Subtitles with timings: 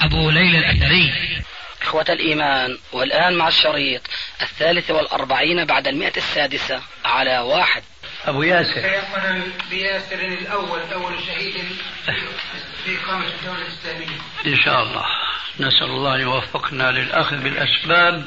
[0.00, 1.12] أبو ليلى الأثري.
[1.82, 4.02] إخوة الإيمان والآن مع الشريط
[4.42, 7.82] الثالث والأربعين بعد المئة السادسة على واحد.
[8.26, 8.80] أبو ياسر.
[8.80, 11.54] تيقنا بياسر الأول أول شهيد
[12.84, 14.20] في إقامة الدولة الإسلامية.
[14.46, 15.04] إن شاء الله.
[15.60, 18.26] نسأل الله أن يوفقنا للأخذ بالأسباب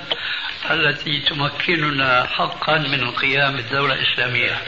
[0.72, 4.62] التي تمكننا حقا من القيام بالدولة الإسلامية.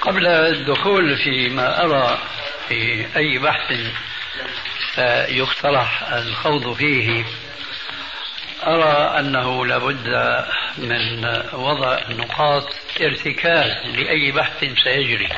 [0.00, 2.18] قبل الدخول فيما أرى
[2.68, 3.72] في أي بحث
[5.28, 7.24] يقترح الخوض فيه
[8.66, 10.44] أرى أنه لابد
[10.78, 12.68] من وضع نقاط
[13.00, 15.28] ارتكاز لأي بحث سيجري.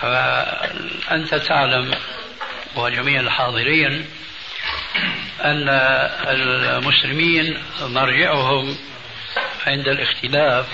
[0.00, 1.94] فأنت تعلم
[2.76, 4.06] وجميع الحاضرين
[5.44, 5.68] أن
[6.28, 8.76] المسلمين مرجعهم
[9.66, 10.66] عند الاختلاف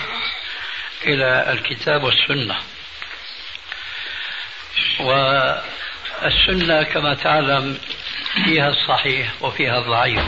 [1.04, 2.56] إلى الكتاب والسنة.
[5.00, 7.78] والسنة كما تعلم
[8.44, 10.24] فيها الصحيح وفيها الضعيف.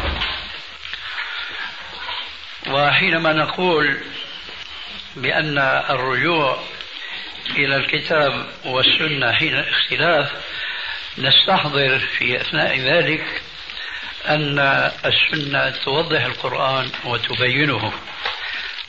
[2.66, 4.00] وحينما نقول
[5.16, 5.58] بأن
[5.90, 6.62] الرجوع
[7.50, 10.32] إلى الكتاب والسنة حين الاختلاف
[11.18, 13.42] نستحضر في أثناء ذلك
[14.28, 14.58] أن
[15.04, 17.92] السنة توضح القرآن وتبينه.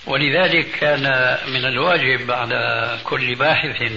[0.06, 3.92] ولذلك كان من الواجب على كل باحث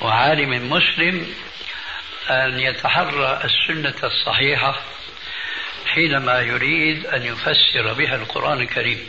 [0.00, 1.34] وعالم مسلم
[2.30, 4.80] أن يتحرى السنة الصحيحة
[5.86, 9.08] حينما يريد أن يفسر بها القرآن الكريم.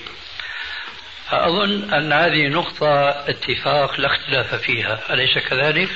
[1.29, 5.00] فأظن أن هذه نقطة اتفاق لا اختلاف فيها.
[5.09, 5.90] أليس كذلك؟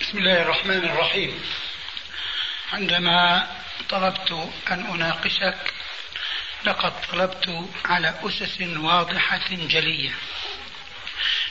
[0.00, 1.42] بسم الله الرحمن الرحيم.
[2.72, 3.46] عندما
[3.88, 5.74] طلبت أن أناقشك
[6.64, 10.10] لقد طلبت على أسس واضحة جلية.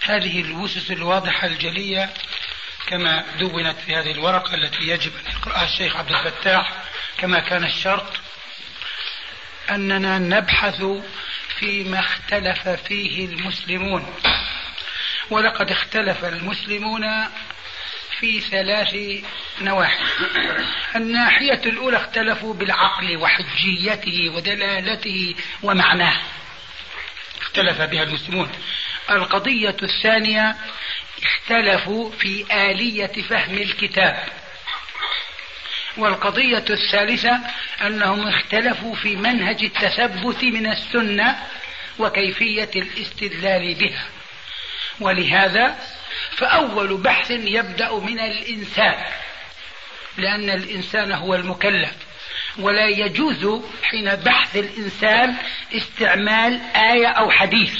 [0.03, 2.13] هذه الأسس الواضحة الجلية
[2.87, 6.71] كما دونت في هذه الورقة التي يجب أن يقرأها الشيخ عبد الفتاح
[7.17, 8.13] كما كان الشرط
[9.69, 10.83] أننا نبحث
[11.59, 14.15] فيما اختلف فيه المسلمون.
[15.29, 17.03] ولقد اختلف المسلمون
[18.21, 18.95] في ثلاث
[19.61, 20.03] نواحي.
[20.95, 26.21] الناحية الأولى اختلفوا بالعقل وحجيته ودلالته ومعناه.
[27.41, 28.49] اختلف بها المسلمون.
[29.09, 30.55] القضية الثانية
[31.23, 34.23] اختلفوا في آلية فهم الكتاب.
[35.97, 37.39] والقضية الثالثة
[37.81, 41.35] أنهم اختلفوا في منهج التثبت من السنة
[41.99, 44.05] وكيفية الاستدلال بها.
[44.99, 45.77] ولهذا
[46.37, 48.95] فأول بحث يبدأ من الإنسان
[50.17, 51.91] لأن الإنسان هو المكلف.
[52.59, 55.35] ولا يجوز حين بحث الإنسان
[55.73, 57.75] استعمال آية أو حديث.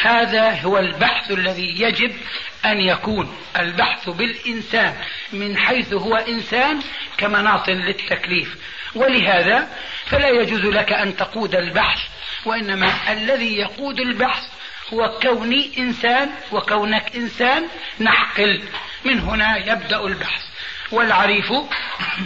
[0.00, 2.16] هذا هو البحث الذي يجب
[2.64, 3.36] أن يكون.
[3.58, 4.94] البحث بالإنسان
[5.32, 6.80] من حيث هو إنسان
[7.18, 8.56] كمناط للتكليف.
[8.94, 9.68] ولهذا
[10.06, 12.00] فلا يجوز لك أن تقود البحث
[12.44, 14.51] وإنما الذي يقود البحث
[14.92, 17.68] هو كوني إنسان وكونك إنسان
[18.00, 18.62] نحقل.
[19.04, 20.42] من هنا يبدأ البحث.
[20.92, 21.52] والعريف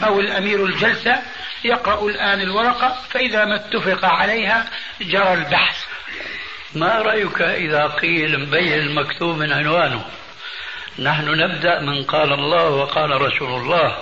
[0.05, 1.23] أو الأمير الجلسة
[1.65, 4.67] يقرأ الآن الورقة فإذا ما اتفق عليها
[5.01, 5.85] جرى البحث.
[6.75, 10.05] ما رأيك إذا قيل مبين المكتوب من عنوانه؟
[10.99, 13.97] نحن نبدأ من قال الله وقال رسول الله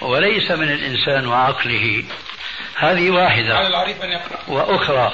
[0.00, 2.04] وليس من الإنسان وعقله
[2.76, 3.56] هذه واحدة.
[3.56, 4.38] على العريف أن يقرأ.
[4.48, 5.12] وأخرى.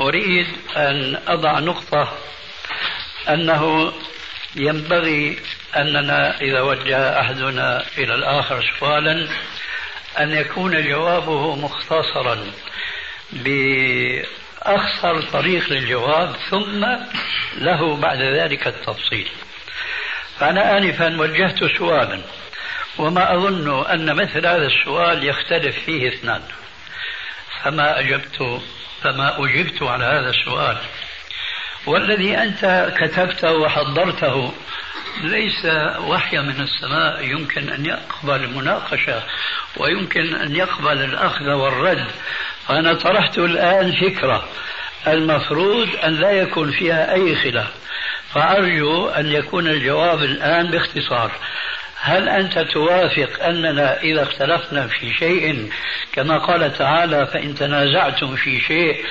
[0.00, 0.46] أريد
[0.76, 2.18] أن أضع نقطة
[3.28, 3.92] أنه
[4.56, 5.38] ينبغي
[5.76, 9.28] أننا إذا وجه أحدنا إلى الآخر سؤالا
[10.18, 12.38] أن يكون جوابه مختصرا
[13.32, 16.86] بأخصر طريق للجواب ثم
[17.58, 19.28] له بعد ذلك التفصيل.
[20.38, 22.20] فأنا آنفا وجهت سؤالا
[22.98, 26.42] وما أظن أن مثل هذا السؤال يختلف فيه اثنان.
[27.62, 28.60] فما أجبت
[29.02, 30.76] فما أجبت على هذا السؤال.
[31.86, 34.52] والذي أنت كتبته وحضرته
[35.22, 35.64] ليس
[35.98, 39.22] وحي من السماء يمكن أن يقبل المناقشة
[39.76, 42.06] ويمكن أن يقبل الأخذ والرد.
[42.68, 44.48] فأنا طرحت الآن فكرة
[45.06, 47.68] المفروض أن لا يكون فيها أي خلاف
[48.34, 51.30] فأرجو أن يكون الجواب الآن باختصار.
[52.02, 55.70] هل أنت توافق أننا إذا اختلفنا في شيء؟
[56.12, 59.04] كما قال تعالى فإن تنازعتم في شيء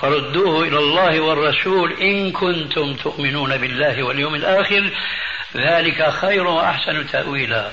[0.00, 4.90] فردوه إلى الله والرسول إن كنتم تؤمنون بالله واليوم الآخر.
[5.56, 7.70] ذلك خير وأحسن تأويلا.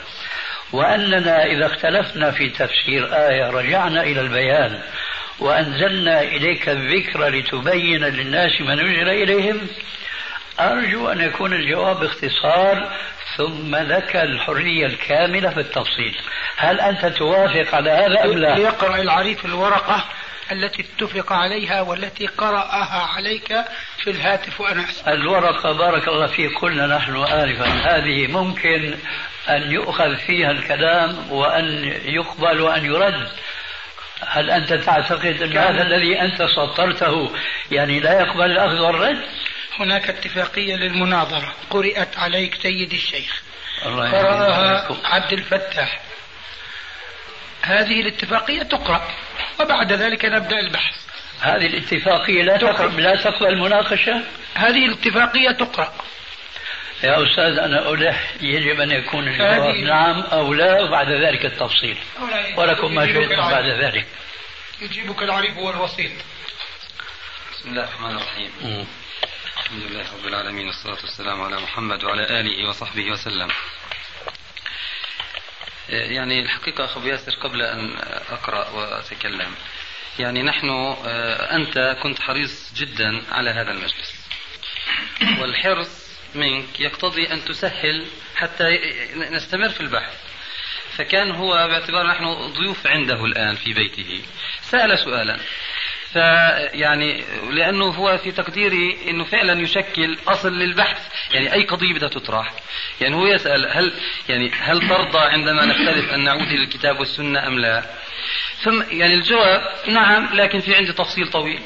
[0.72, 4.80] وأننا إذا اختلفنا في تفسير آية رجعنا إلى البيان.
[5.40, 9.68] وأنزلنا إليك الذكر لتبين للناس ما نزل إليهم.
[10.60, 12.92] أرجو أن يكون الجواب باختصار
[13.38, 16.16] ثم لك الحرية الكاملة في التفصيل.
[16.58, 20.04] هل أنت توافق على هذا أم لا؟ ليقرأ العريف الورقة
[20.52, 23.56] التي اتفق عليها والتي قرأها عليك
[24.04, 25.14] في الهاتف وأنا أسمع.
[25.14, 26.58] الورقة بارك الله فيك.
[26.58, 27.66] قلنا نحن آنفا.
[27.66, 28.94] هذه ممكن
[29.50, 33.28] أن يؤخذ فيها الكلام وأن يقبل وأن يرد.
[34.28, 37.32] هل أنت تعتقد أن هذا الذي أنت سطرته
[37.72, 39.24] يعني لا يقبل الأخذ والرد؟
[39.80, 41.54] هناك اتفاقية للمناظرة.
[41.70, 43.42] قرأت عليك سيد الشيخ.
[43.84, 46.02] قرأها عبد الفتاح.
[47.62, 49.08] هذه الاتفاقية تقرأ
[49.60, 50.96] وبعد ذلك نبدأ البحث.
[51.42, 54.24] هذه الاتفاقية لا تقبل لا تقبل مناقشة
[54.54, 55.94] هذه الاتفاقية تقرأ.
[57.04, 61.98] يا أستاذ أنا ألح يجب أن يكون الجواب نعم أو لا وبعد ذلك التفصيل.
[62.58, 64.08] ولكم ما شئتم بعد ذلك.
[64.82, 66.12] يجيبك العريف والوسيط.
[67.52, 68.88] بسم الله الرحمن الرحيم.
[69.74, 73.48] الحمد لله رب العالمين والصلاة والسلام على محمد وعلى آله وصحبه وسلم
[75.90, 77.98] يعني الحقيقة أخو ياسر قبل أن
[78.30, 79.56] أقرأ وأتكلم
[80.20, 80.70] يعني نحن
[81.52, 84.30] أنت كنت حريص جدا على هذا المجلس
[85.40, 88.64] والحرص منك يقتضي أن تسهل حتى
[89.16, 90.18] نستمر في البحث
[90.98, 94.22] فكان هو باعتبار نحن ضيوف عنده الآن في بيته
[94.62, 95.40] سأل سؤالا
[96.14, 101.02] فيعني لأنه هو في تقديري إنه فعلا يشكل أصل للبحث
[101.32, 102.54] يعني أي قضية بدها تطرح
[103.02, 103.94] يعني هو يسأل هل
[104.30, 107.84] يعني هل ترضى عندما نختلف أن نعود إلى الكتاب والسنة أم لا؟
[108.64, 111.60] ثم يعني الجواب نعم لكن في عندي تفصيل طويل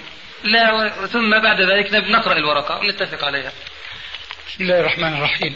[0.43, 3.51] لا ثم بعد ذلك نقرأ الورقة ونتفق عليها.
[4.47, 5.55] بسم الله الرحمن الرحيم.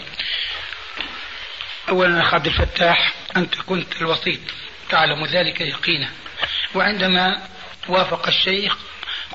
[1.90, 4.40] اولا اخ عبد الفتاح أنت كنت الوسيط
[4.90, 6.10] تعلم ذلك يقينا
[6.76, 7.42] وعندما
[7.88, 8.78] وافق الشيخ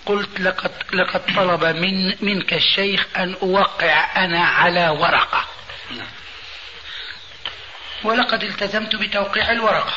[0.07, 5.47] قلت لقد لقد طلب من منك الشيخ أن أوقع أنا على ورقة.
[8.05, 9.95] ولقد التزمت بتوقيع الورقة.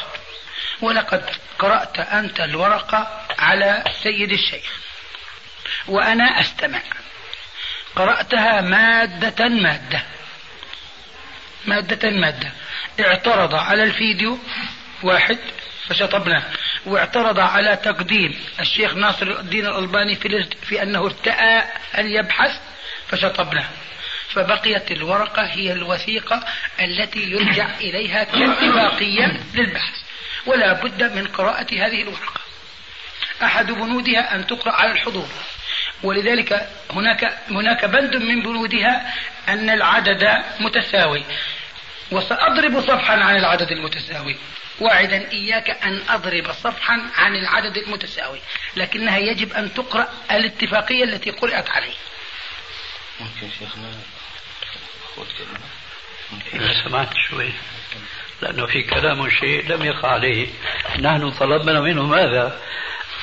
[0.82, 1.30] ولقد
[1.60, 4.80] قرأت أنت الورقة على سيد الشيخ.
[5.88, 6.82] وأنا أستمع.
[7.96, 10.04] قرأتها مادة مادة.
[11.66, 12.52] مادة مادة.
[13.00, 14.40] اعترض على الفيديو.
[15.04, 15.38] واحد.
[15.90, 16.44] فشطبناه
[16.86, 21.64] واعترض على تقديم الشيخ ناصر الدين الألباني في, في أنه ارتأى
[21.98, 22.60] أن يبحث
[23.08, 23.70] فشطبناه
[24.30, 26.44] فبقيت الورقة هي الوثيقة
[26.80, 29.94] التي يرجع إليها كاتفاقية للبحث.
[30.46, 32.42] ولا بد من قراءة هذه الورقة.
[33.44, 35.28] أحد بنودها أن تقرأ على الحضور.
[36.04, 39.14] ولذلك هناك هناك بند من بنودها
[39.50, 41.24] أن العدد متساوي.
[42.12, 44.36] وسأضرب صفحا عن العدد المتساوي.
[44.82, 48.40] واعدا إياك أن أضرب صفحا عن العدد المتساوي
[48.76, 51.94] لكنها يجب أن تقرأ الاتفاقية التي قرأت عليه.
[53.20, 53.92] ممكن شيخنا؟
[56.54, 57.52] إذا سمعت شوي.
[58.42, 60.48] لأنه في كلام شيء لم يقع عليه.
[61.00, 62.62] نحن طلبنا منه ماذا؟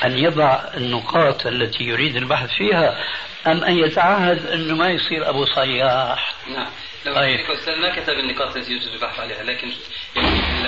[0.05, 2.99] أن يضع النقاط التي يريد البحث فيها
[3.47, 6.67] أم أن يتعهد أنه ما يصير أبو صياح نعم
[7.07, 7.41] لو طيب.
[7.81, 9.69] ما كتب النقاط التي يجب البحث عليها لكن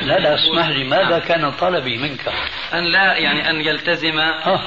[0.02, 1.20] لا لا اسمح لي ماذا نعم.
[1.20, 2.20] كان طلبي منك؟
[2.74, 4.60] أن لا يعني أن يلتزم آه.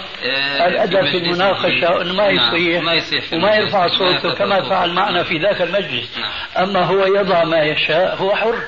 [0.68, 2.56] الأدب في المناقشة أنه ما نعم.
[2.56, 6.32] يصيح, ما يصيح وما يرفع صوته كما فعل معنا في ذاك المجلس نعم.
[6.68, 8.63] أما هو يضع ما يشاء هو حر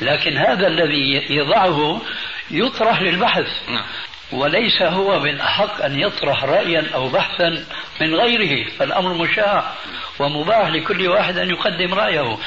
[0.00, 2.02] لكن هذا الذي يضعه
[2.50, 3.84] يطرح للبحث نعم.
[4.32, 7.64] وليس هو من أحق أن يطرح رأيا أو بحثا
[8.00, 9.72] من غيره فالأمر مشاع
[10.18, 12.38] ومباح لكل واحد أن يقدم رأيه.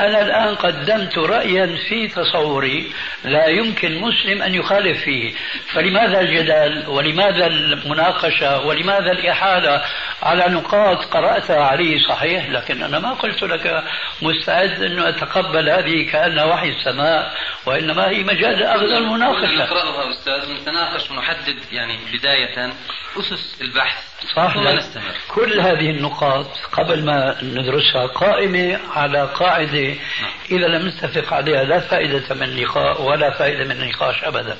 [0.00, 2.92] أنا الآن قدمت رأيا في تصوري
[3.24, 5.34] لا يمكن مسلم أن يخالف فيه.
[5.72, 9.82] فلماذا الجدال؟ ولماذا المناقشة؟ ولماذا الإحالة؟
[10.22, 13.84] على نقاط قرأتها علي صحيح لكن أنا ما قلت لك
[14.22, 17.32] مستعد أن أتقبل هذه كأنها وحي السماء
[17.66, 19.54] وإنما هي مجال أخذ المناقشة.
[19.54, 22.72] نقرأها أستاذ نتناقش ونحدد يعني بداية
[23.18, 25.02] أسس البحث صح؟ نستمر.
[25.28, 30.30] كل هذه النقاط قبل ما ندرسها قائمة على قاعدة نعم.
[30.50, 31.64] إذا لم نتفق عليها.
[31.64, 34.56] لا فائدة من اللقاء ولا فائدة من النقاش أبدا.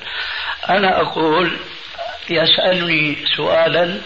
[0.68, 1.56] أنا أقول
[2.30, 3.98] يسألني سؤالا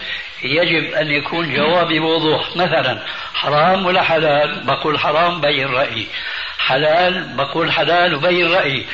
[0.43, 6.07] يجب أن يكون جوابي بوضوح مثلا حرام ولا حلال؟ بقول حرام بين رأيي.
[6.59, 8.85] حلال بقول حلال وبين رأيي.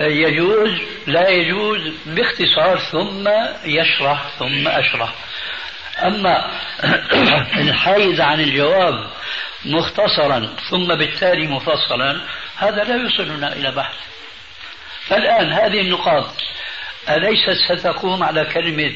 [0.00, 0.70] يجوز؟
[1.06, 3.28] لا يجوز باختصار ثم
[3.64, 5.14] يشرح ثم أشرح.
[6.02, 6.50] أما
[7.64, 9.06] الحيز عن الجواب
[9.64, 12.20] مختصرا ثم بالتالي مفصلا
[12.56, 13.94] هذا لا يوصلنا إلى بحث.
[15.06, 16.26] فالآن هذه النقاط
[17.08, 18.92] أليست ستقوم على كلمة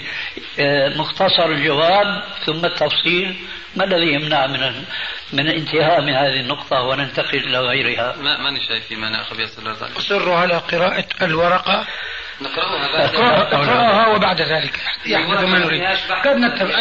[0.58, 3.36] آه، مختصر الجواب ثم التفصيل؟
[3.76, 4.84] ما الذي يمنع من
[5.32, 9.44] من الانتهاء من هذه النقطة وننتقل إلى غيرها؟ ما ماني شايف في مانع أخي
[9.96, 11.86] أصر على قراءة الورقة.
[12.40, 13.14] نقرأها بعد
[13.54, 14.80] نقرأها وبعد ذلك.
[15.06, 15.82] يحدث ما نريد.
[16.24, 16.80] قد نقرأ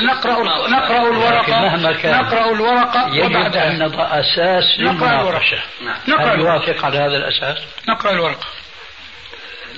[0.67, 1.61] نقرأ الورقة.
[1.61, 5.59] مهما كان نقرأ الورقة يجب وبعدها أن نضع أساس للمناقشة.
[5.85, 5.97] نعم.
[6.07, 6.65] نقرأ هل الورقة.
[6.65, 7.57] يوافق على هذا الأساس؟
[7.89, 8.47] نقرأ الورقة.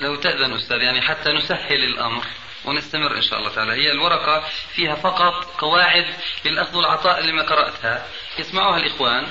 [0.00, 2.24] لو تأذن أستاذ يعني حتى نسهل الأمر
[2.64, 3.72] ونستمر إن شاء الله تعالى.
[3.72, 4.42] هي الورقة
[4.74, 6.06] فيها فقط قواعد
[6.44, 8.02] للأخذ والعطاء اللي ما قرأتها.
[8.38, 9.26] يسمعوها الإخوان.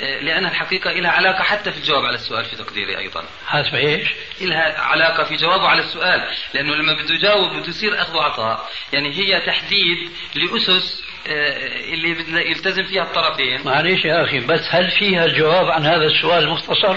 [0.00, 3.24] لأنها الحقيقة لها علاقة حتى في الجواب على السؤال في تقديري أيضا.
[3.46, 4.08] حسب إيش؟
[4.40, 6.24] لها علاقة في جوابه على السؤال.
[6.54, 12.40] لأنه لما بده يجاوب بده يصير أخذ وعطاء يعني هي تحديد لأسس آه، اللي بدنا
[12.40, 13.60] يلتزم فيها الطرفين.
[13.64, 16.96] معليش يا أخي بس هل فيها الجواب عن هذا السؤال المختصر؟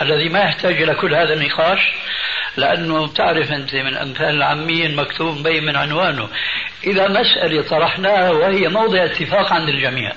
[0.00, 1.80] الذي ما يحتاج إلى كل هذا النقاش؟
[2.56, 6.28] لأنه بتعرف أنت من أمثال العامية المكتوب مبين من عنوانه.
[6.84, 10.12] إذا مسألة طرحناها وهي موضع اتفاق عند الجميع.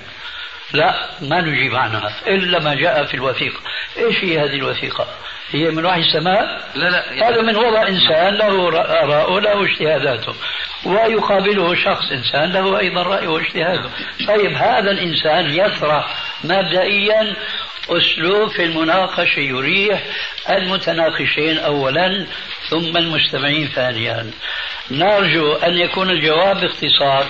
[0.72, 2.12] لا ما نجيب عنها.
[2.26, 3.60] إلا ما جاء في الوثيقة.
[3.98, 5.06] إيش هي هذه الوثيقة؟
[5.50, 10.34] هي من وحي السماء؟ لا لا يعني هذا من وضع إنسان له آراء وله اجتهاداته.
[10.84, 13.90] ويقابله شخص إنسان له أيضا رأي واجتهاده.
[14.28, 17.36] طيب هذا الإنسان يطرح مبدئيا
[17.88, 20.02] أسلوب في المناقشة يريح
[20.50, 22.26] المتناقشين أولا
[22.70, 24.30] ثم المستمعين ثانيا.
[24.90, 27.26] نرجو أن يكون الجواب باختصار.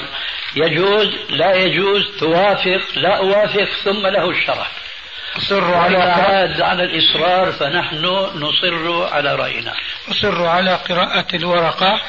[0.57, 4.71] يجوز لا يجوز توافق لا أوافق ثم له الشرح
[5.37, 9.75] أصر على عاد على الإصرار فنحن نصر على رأينا.
[10.11, 12.01] أصر على قراءة الورقة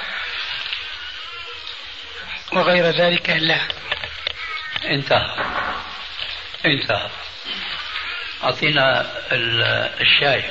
[2.54, 3.60] وغير ذلك لا.
[4.86, 5.36] انتهى.
[6.66, 7.10] انتهى.
[8.44, 10.44] أعطينا ال- الشاي.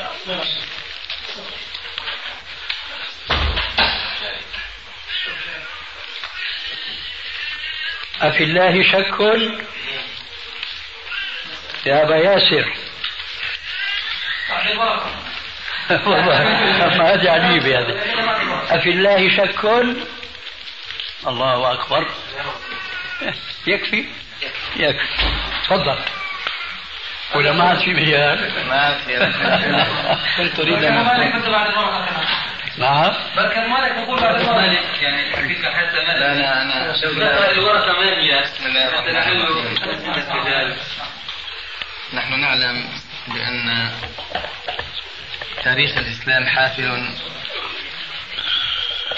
[8.23, 9.21] أفي الله شك
[11.87, 12.73] يا أبا ياسر؟
[15.91, 16.45] والله
[16.99, 17.97] ما هذه عجيبة هذه.
[18.77, 19.65] أفي الله شك؟
[21.27, 22.11] الله أكبر.
[23.67, 24.05] يكفي؟
[24.77, 25.07] يكفي.
[25.65, 25.99] تفضل.
[27.35, 29.17] ولا ما عاد في مجال ما في.
[30.37, 30.97] كنت أريد أن
[32.79, 37.93] نعم بل كان مالك نقول بعد مالك يعني الحقيقة حتى ما لا لا أنا الورقة
[37.93, 39.77] ما هي بسم الله الرحمن الرحيم
[42.13, 42.89] نحن نعلم
[43.29, 43.91] بأن
[45.65, 47.09] تاريخ الإسلام حافل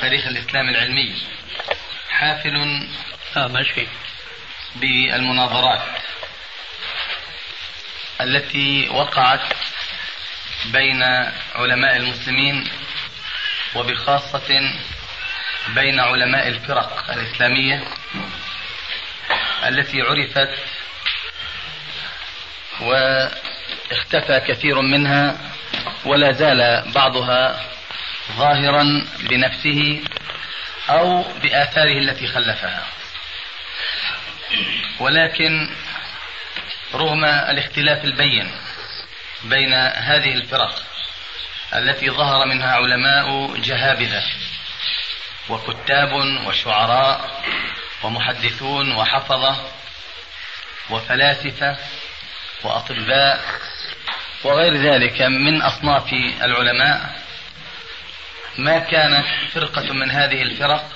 [0.00, 1.14] تاريخ الإسلام العلمي
[2.10, 2.88] حافل
[3.36, 3.86] آه ماشي
[4.76, 5.82] بالمناظرات
[8.20, 9.40] التي وقعت
[10.64, 11.02] بين
[11.54, 12.64] علماء المسلمين
[13.74, 14.72] وبخاصة
[15.68, 17.84] بين علماء الفرق الإسلامية
[19.66, 20.48] التي عرفت
[22.80, 25.38] واختفى كثير منها
[26.04, 27.64] ولا زال بعضها
[28.36, 30.02] ظاهرا بنفسه
[30.90, 32.86] أو بآثاره التي خلفها.
[35.00, 35.70] ولكن
[36.94, 38.50] رغم الاختلاف البين
[39.44, 40.82] بين هذه الفرق
[41.74, 44.22] التي ظهر منها علماء جهابذة
[45.48, 46.12] وكتاب
[46.46, 47.42] وشعراء
[48.02, 49.56] ومحدثون وحفظة
[50.90, 51.76] وفلاسفة
[52.64, 53.44] وأطباء
[54.44, 57.18] وغير ذلك من أصناف العلماء.
[58.58, 60.90] ما كانت فرقة من هذه الفرق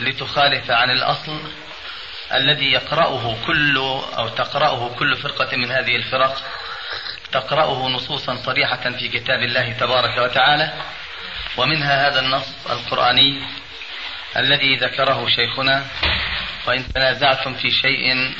[0.00, 1.40] لتخالف عن الأصل
[2.34, 3.76] الذي يقرأه كل
[4.18, 6.42] أو تقرأه كل فرقة من هذه الفرق
[7.32, 10.72] تقرأه نصوصا صريحة في كتاب الله تبارك وتعالى
[11.56, 13.42] ومنها هذا النص القرآني
[14.36, 15.86] الذي ذكره شيخنا
[16.66, 18.34] وإن تنازعتم في شيء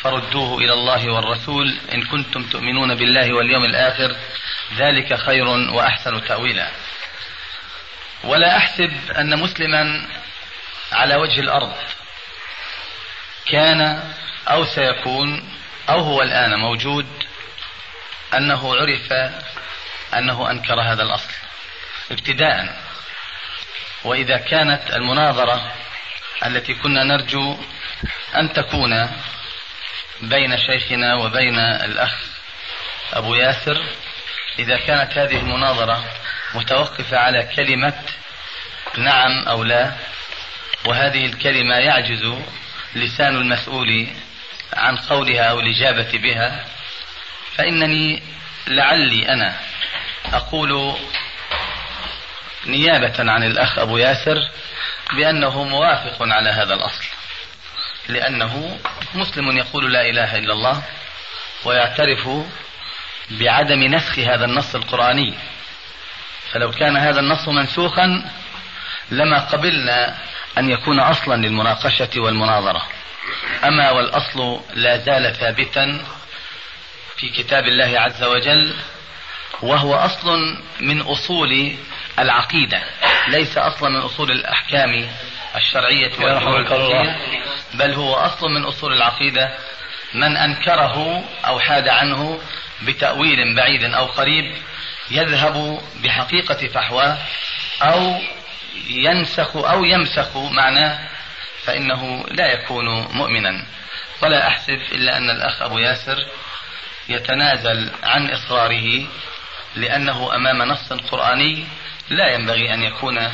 [0.00, 4.16] فردوه إلى الله والرسول إن كنتم تؤمنون بالله واليوم الآخر
[4.76, 6.68] ذلك خير وأحسن تأويلا.
[8.24, 10.06] ولا أحسب أن مسلما
[10.92, 11.72] على وجه الأرض
[13.46, 14.02] كان
[14.48, 15.48] أو سيكون
[15.88, 17.06] أو هو الآن موجود
[18.36, 19.12] أنه عرف
[20.14, 21.32] أنه أنكر هذا الأصل
[22.10, 22.82] ابتداء.
[24.04, 25.72] وإذا كانت المناظرة
[26.46, 27.56] التي كنا نرجو
[28.36, 29.10] أن تكون
[30.22, 32.14] بين شيخنا وبين الأخ
[33.12, 33.82] أبو ياسر
[34.58, 36.04] إذا كانت هذه المناظرة
[36.54, 37.94] متوقفة على كلمة
[38.98, 39.92] نعم أو لا
[40.84, 42.34] وهذه الكلمة يعجز
[42.94, 44.06] لسان المسؤول
[44.72, 46.64] عن قولها أو الإجابة بها
[47.56, 48.22] فإنني
[48.66, 49.56] لعلي أنا
[50.32, 50.96] أقول
[52.66, 54.38] نيابة عن الأخ أبو ياسر
[55.12, 57.04] بأنه موافق على هذا الأصل
[58.08, 58.78] لأنه
[59.14, 60.82] مسلم يقول لا إله إلا الله
[61.64, 62.28] ويعترف
[63.30, 65.34] بعدم نسخ هذا النص القرآني.
[66.52, 68.30] فلو كان هذا النص منسوخا
[69.10, 70.18] لما قبلنا
[70.58, 72.82] أن يكون أصلا للمناقشة والمناظرة.
[73.64, 76.04] أما والأصل لا زال ثابتا
[77.22, 78.74] في كتاب الله عز وجل
[79.62, 81.72] وهو أصل من أصول
[82.18, 82.82] العقيدة
[83.28, 85.08] ليس أصلا من أصول الأحكام
[85.56, 87.16] الشرعية والفقهية
[87.74, 89.58] بل هو أصل من أصول العقيدة.
[90.14, 92.40] من أنكره أو حاد عنه
[92.82, 94.54] بتأويل بعيد أو قريب
[95.10, 97.18] يذهب بحقيقة فحواه
[97.82, 98.20] أو
[98.90, 100.98] ينسخ أو يمسخ معناه
[101.64, 103.66] فإنه لا يكون مؤمنا.
[104.22, 106.26] ولا أحسب إلا أن الأخ أبو ياسر
[107.08, 109.06] يتنازل عن إصراره
[109.74, 111.66] لأنه أمام نص قرآني
[112.10, 113.28] لا ينبغي أن يكون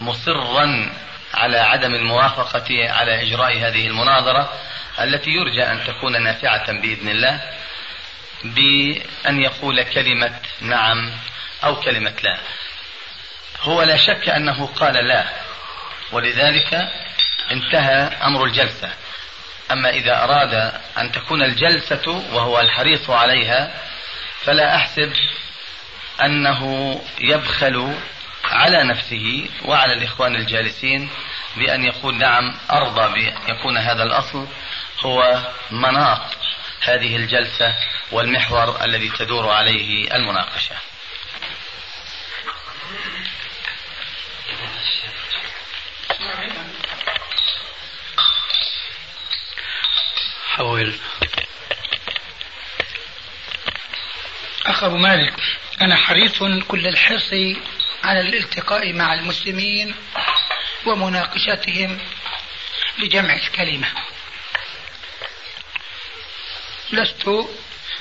[0.00, 0.92] مصرا
[1.34, 4.52] على عدم الموافقة على إجراء هذه المناظرة
[5.00, 7.40] التي يرجى أن تكون نافعة بإذن الله
[8.44, 11.12] بأن يقول كلمة نعم
[11.64, 12.38] أو كلمة لا.
[13.60, 15.24] هو لا شك أنه قال لا
[16.12, 16.88] ولذلك
[17.50, 18.90] انتهى أمر الجلسة.
[19.70, 23.74] أما إذا أراد أن تكون الجلسة وهو الحريص عليها
[24.44, 25.12] فلا أحسب
[26.22, 27.94] أنه يبخل
[28.44, 31.10] على نفسه وعلى الإخوان الجالسين
[31.56, 34.46] بأن يقول نعم أرضى بأن يكون هذا الأصل.
[35.00, 35.38] هو
[35.70, 36.20] مناط
[36.80, 37.74] هذه الجلسة
[38.12, 40.74] والمحور الذي تدور عليه المناقشة.
[50.56, 50.94] حول
[54.66, 55.34] أخ أبو مالك
[55.80, 57.30] أنا حريص كل الحرص
[58.04, 59.94] على الالتقاء مع المسلمين
[60.86, 61.98] ومناقشتهم
[62.98, 63.88] لجمع الكلمة.
[66.92, 67.30] لست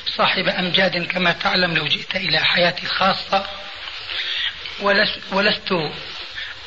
[0.07, 3.47] صاحب أمجاد كما تعلم لو جئت إلى حياتي الخاصة
[5.31, 5.91] ولست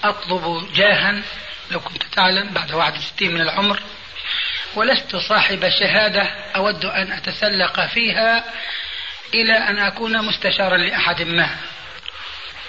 [0.04, 1.22] أطلب جاها
[1.70, 3.82] لو كنت تعلم بعد 61 من العمر.
[4.74, 6.22] ولست صاحب شهادة
[6.56, 8.44] أود أن أتسلق فيها
[9.34, 11.56] إلى أن أكون مستشارا لأحد ما.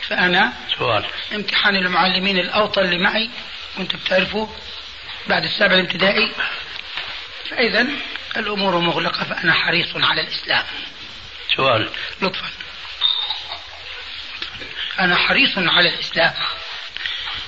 [0.07, 1.05] فأنا سؤال.
[1.33, 3.29] امتحان المعلمين الأوطن اللي معي
[3.77, 4.47] كنت بتعرفوا
[5.27, 6.31] بعد السابع الابتدائي.
[7.49, 7.88] فإذا
[8.38, 10.63] الأمور مغلقة فأنا حريص على الإسلام.
[11.55, 11.89] سؤال.
[12.21, 12.47] لطفا.
[14.99, 16.33] أنا حريص على الإسلام.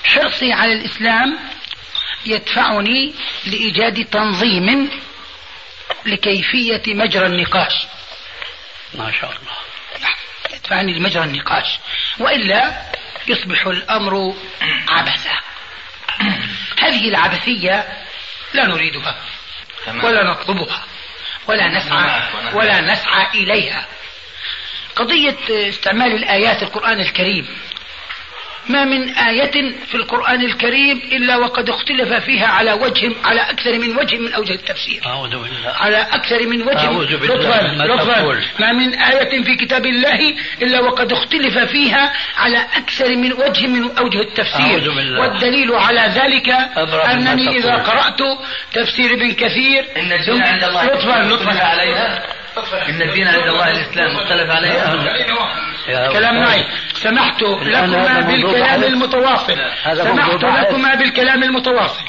[0.04, 1.38] حرصي على الإسلام
[2.26, 3.14] يدفعني
[3.46, 4.90] لإيجاد تنظيم
[6.06, 7.72] لكيفية مجرى النقاش.
[8.94, 9.56] ما شاء الله.
[10.54, 11.78] يدفعني لمجرى النقاش.
[12.18, 12.82] وإلا
[13.28, 14.34] يصبح الأمر
[14.88, 15.40] عبثا.
[16.78, 18.04] هذه العبثية
[18.54, 19.16] لا نريدها.
[19.86, 20.84] ولا نطلبها.
[21.46, 22.22] ولا نسعى.
[22.52, 23.86] ولا نسعى إليها.
[24.96, 27.48] قضية استعمال الآيات القرآن الكريم
[28.68, 33.96] ما من آية في القرآن الكريم إلا وقد اختلف فيها على وجه على أكثر من
[33.96, 35.00] وجه من أوجه التفسير.
[35.06, 35.70] أعوذ بالله.
[35.80, 36.78] على أكثر من وجه.
[36.78, 38.40] أعوذ بالله لطفا.
[38.60, 43.96] ما من آية في كتاب الله إلا وقد اختلف فيها على أكثر من وجه من
[43.98, 44.70] أوجه التفسير.
[44.70, 45.20] أعوذ بالله.
[45.20, 46.48] والدليل على ذلك
[47.10, 47.74] أنني إذا.
[47.74, 48.20] قرأت
[48.72, 50.84] تفسير ابن كثير إن الدين عند الله.
[50.84, 52.41] لطفا لطفا عليها.
[52.88, 54.94] إن الدين عند الله الإسلام مختلف عليها
[55.88, 56.40] يا كلام.
[56.40, 56.64] معي.
[56.94, 58.84] سمحت لكما بالكلام.
[58.84, 59.56] المتواصل.
[59.84, 60.44] سمحت.
[60.44, 62.04] لكما بالكلام المتواصل.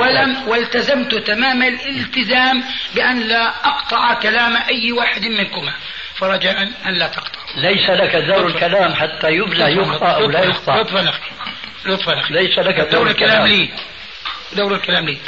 [0.00, 5.72] ولم والتزمت تمام الالتزام بأن لا أقطع كلام أي واحد منكما.
[6.14, 11.08] فرجاء أن لا تقطعوا ليس لك دور الكلام حتى يبلى يخطأ أو لا يخطأ لطفا
[11.08, 11.30] أخي.
[11.86, 12.34] لطفا أخي.
[12.34, 13.46] ليس لك دور الكلام.
[13.46, 13.70] لي.
[14.52, 15.18] دور الكلام لي.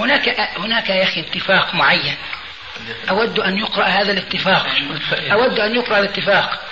[0.00, 0.28] هناك
[0.58, 2.16] هناك يا أخي اتفاق معين.
[3.10, 4.66] أود أن يقرأ هذا الاتفاق.
[5.32, 6.62] أود أن يقرأ الاتفاق.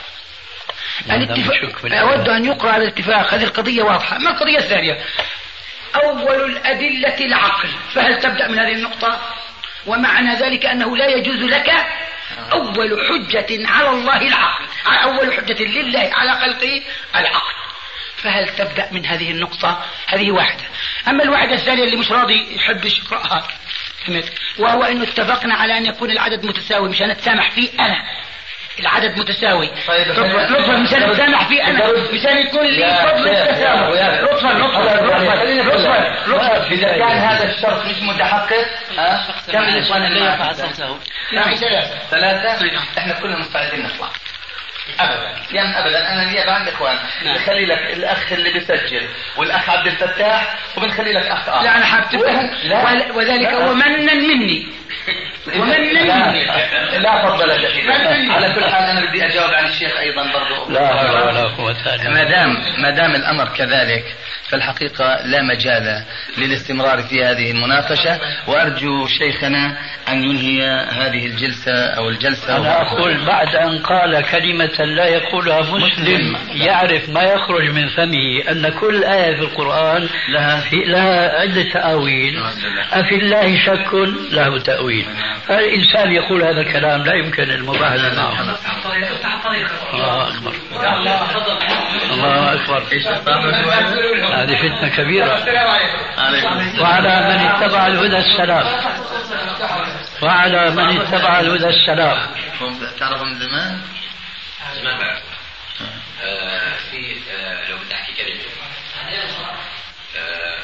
[1.09, 2.31] هذا مشك الاتفاق الأول.
[2.31, 3.35] أن يقرأ الاتفاق.
[3.35, 4.19] هذه القضية واضحة.
[4.19, 5.05] ما القضية الثانية؟
[5.95, 7.69] أول الأدلة العقل.
[7.95, 9.21] فهل تبدأ من هذه النقطة؟
[9.87, 11.71] ومعنى ذلك أنه لا يجوز لك
[12.53, 14.65] أول حجة على الله العقل.
[14.87, 16.83] أول حجة لله على خلقه
[17.17, 17.60] العقل.
[18.23, 20.65] فهل تبدأ من هذه النقطة؟ هذه واحدة.
[21.09, 23.49] أما الواحدة الثانية اللي مش راضي يحبش يقرأها
[24.07, 28.03] فهمت؟ وهو انه اتفقنا على أن يكون العدد متساوي مشان أتسامح فيه أنا.
[28.81, 29.71] العدد متساوي.
[29.87, 31.93] طيب لطفا لطفا مشان أتسامح فيه أنا.
[32.13, 33.89] مشان يكون لي فضل التسامح
[34.23, 35.05] لطفا لطفا
[35.45, 38.67] لطفا لطفا إذا كان هذا الشرط مش متحقق؟
[38.99, 40.21] ها؟ كم الإخوان اللي
[41.33, 41.99] نعم ثلاثة.
[42.11, 42.79] ثلاثة.
[42.99, 44.09] إحنا كلنا مستعدين نطلع.
[45.01, 45.37] ابدا.
[45.53, 46.13] يعني ابدا.
[46.13, 46.97] أنا لي بعد إخوان.
[47.35, 51.65] بخلي لك الأخ اللي بيسجل والأخ عبد الفتاح وبنخلي لك أخ آخر.
[51.65, 51.85] لا أنا
[52.65, 53.13] لا.
[53.13, 54.81] وذلك هو منا مني.
[55.57, 57.91] ومنا مني لا, لا فضل يا شيخ
[58.31, 60.71] على كل حال أنا بدي أجاوب عن الشيخ أيضا برضو.
[60.73, 61.47] لا حول ولا
[61.95, 64.05] إلا ما دام ما دام الأمر كذلك
[64.49, 66.05] فالحقيقة لا مجال
[66.39, 68.21] للاستمرار في هذه المناقشة.
[68.47, 72.57] وأرجو شيخنا أن ينهي هذه الجلسة أو الجلسة.
[72.57, 74.25] أنا أقول بعد أن قال
[74.89, 80.77] لا يقولها مسلم يعرف ما يخرج من فمه أن كل آية في القرآن لها في
[80.77, 82.43] لها عدة تأويل.
[82.93, 83.95] أفي الله شك
[84.33, 85.07] له تأويل.
[85.49, 88.57] فالإنسان يقول هذا الكلام لا يمكن المباهلة معه
[89.95, 90.53] الله أكبر.
[92.13, 92.83] الله أكبر.
[94.33, 95.45] هذه فتنة كبيرة.
[96.81, 98.67] وعلى من اتبع الهدى السلام.
[100.23, 102.19] وعلى من اتبع الهدى السلام.
[102.99, 103.39] تعرفوا من
[104.75, 105.23] زمان؟ ما بعرف
[106.23, 108.41] آه، في آه، لو بدي أحكي كلمة.
[110.17, 110.59] آه،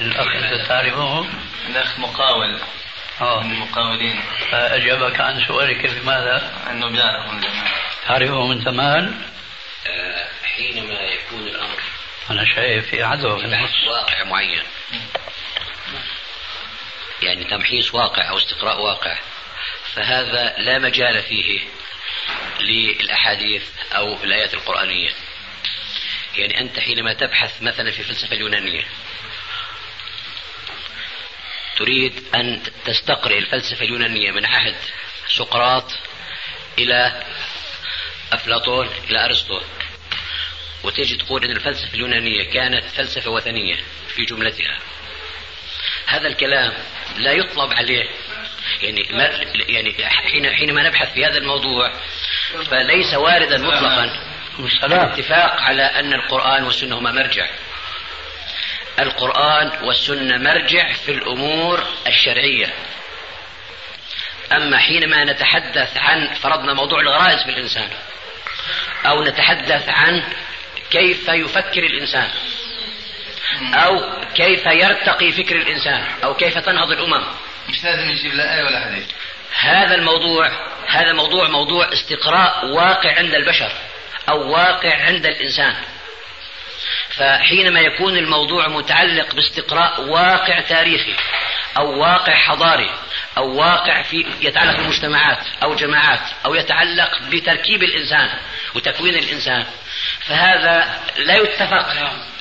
[0.00, 1.26] الأخ أنت تعرفه؟
[1.68, 2.60] الأخ مقاول.
[3.20, 3.42] آه.
[3.42, 4.22] من المقاولين.
[4.50, 7.68] فأجابك عن سؤالك بماذا أنه بيعرفوا من زمان.
[8.06, 9.22] تعرفه من زمان؟
[9.86, 11.82] آه، حينما يكون الأمر
[12.30, 13.70] أنا شايف في عدوى في النص.
[13.88, 14.62] واقع معين.
[17.22, 19.18] يعني تمحيص واقع أو استقراء واقع.
[19.98, 21.60] فهذا لا مجال فيه
[22.60, 25.10] للأحاديث أو الآيات القرآنية.
[26.36, 28.84] يعني أنت حينما تبحث مثلا في الفلسفه اليونانية
[31.76, 34.76] تريد أن تستقرئ الفلسفة اليونانية من عهد
[35.28, 35.92] سقراط
[36.78, 37.26] إلى
[38.32, 39.60] أفلاطون إلى أرسطو
[40.84, 43.76] وتيجي تقول إن الفلسفة اليونانية كانت فلسفة وثنية
[44.08, 44.78] في جملتها.
[46.06, 46.72] هذا الكلام
[47.16, 48.10] لا يطلب عليه
[48.82, 49.30] يعني ما
[49.68, 51.92] يعني حين حينما نبحث في هذا الموضوع
[52.70, 54.10] فليس واردا مطلقا
[54.84, 57.46] الاتفاق على أن القرآن والسنة هما مرجع.
[58.98, 62.74] القرآن والسنة مرجع في الأمور الشرعية.
[64.52, 67.88] أما حينما نتحدث عن فرضنا موضوع الغرائز في الإنسان
[69.06, 70.22] أو نتحدث عن
[70.90, 72.30] كيف يفكر الإنسان
[73.74, 74.00] أو
[74.34, 77.24] كيف يرتقي فكر الإنسان أو كيف تنهض الأمم
[77.68, 79.04] مش لازم يجيب لا آية ولا حديث.
[79.60, 80.50] هذا الموضوع
[80.86, 83.72] هذا موضوع موضوع استقراء واقع عند البشر
[84.28, 85.74] أو واقع عند الإنسان.
[87.10, 91.14] فحينما يكون الموضوع متعلق باستقراء واقع تاريخي
[91.76, 92.90] أو واقع حضاري
[93.36, 98.30] أو واقع في يتعلق بمجتمعات أو جماعات أو يتعلق بتركيب الإنسان
[98.74, 99.66] وتكوين الإنسان
[100.20, 101.86] فهذا لا يتفق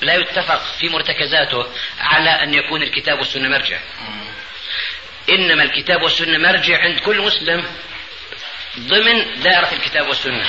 [0.01, 1.65] لا يتفق في مرتكزاته
[1.99, 3.77] على أن يكون الكتاب والسنة مرجع.
[5.29, 7.65] إنما الكتاب والسنة مرجع عند كل مسلم
[8.79, 10.45] ضمن دائرة الكتاب والسنة.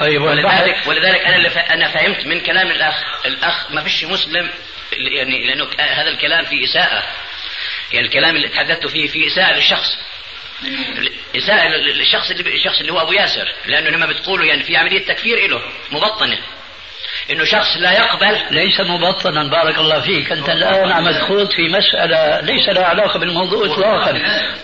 [0.00, 4.50] طيب ولذلك ولذلك أنا اللي أنا فهمت من كلام الاخ الأخ ما فيش مسلم
[4.92, 7.04] يعني لأنه هذا الكلام فيه إساءة.
[7.92, 9.98] يعني الكلام اللي تحدثت فيه فيه إساءة للشخص.
[11.36, 15.50] إساءة للشخص اللي الشخص اللي هو أبو ياسر لأنه لما بتقولوا يعني في عملية تكفير
[15.50, 16.38] له مبطنة.
[17.30, 18.36] إنه شخص لا يقبل.
[18.50, 20.32] ليس مبطنا بارك الله فيك.
[20.32, 24.12] أنت الآن عم تخوض في مسألة ليس لها علاقة بالموضوع إطلاقا.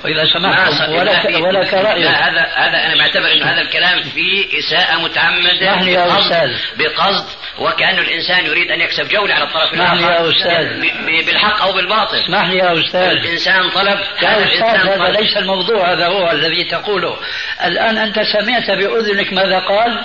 [0.05, 4.59] وإذا ما سمحت ولا ولا كرأيك لا هذا هذا أنا بعتبر إنه هذا الكلام فيه
[4.59, 6.51] إساءة متعمدة لي يا بقصد- أستاذ.
[6.79, 7.25] بقصد
[7.59, 10.81] وكانه الإنسان يريد أن يكسب جولة على الطرف اسمح لي يا أستاذ.
[11.27, 12.17] بالحق أو بالباطل.
[12.17, 13.01] اسمح لي يا أستاذ.
[13.11, 15.17] الإنسان طلب يا أستاذ هذا طلب.
[15.21, 17.17] ليس الموضوع هذا هو الذي تقوله.
[17.65, 20.05] الآن أنت سمعت بأذنك ماذا قال؟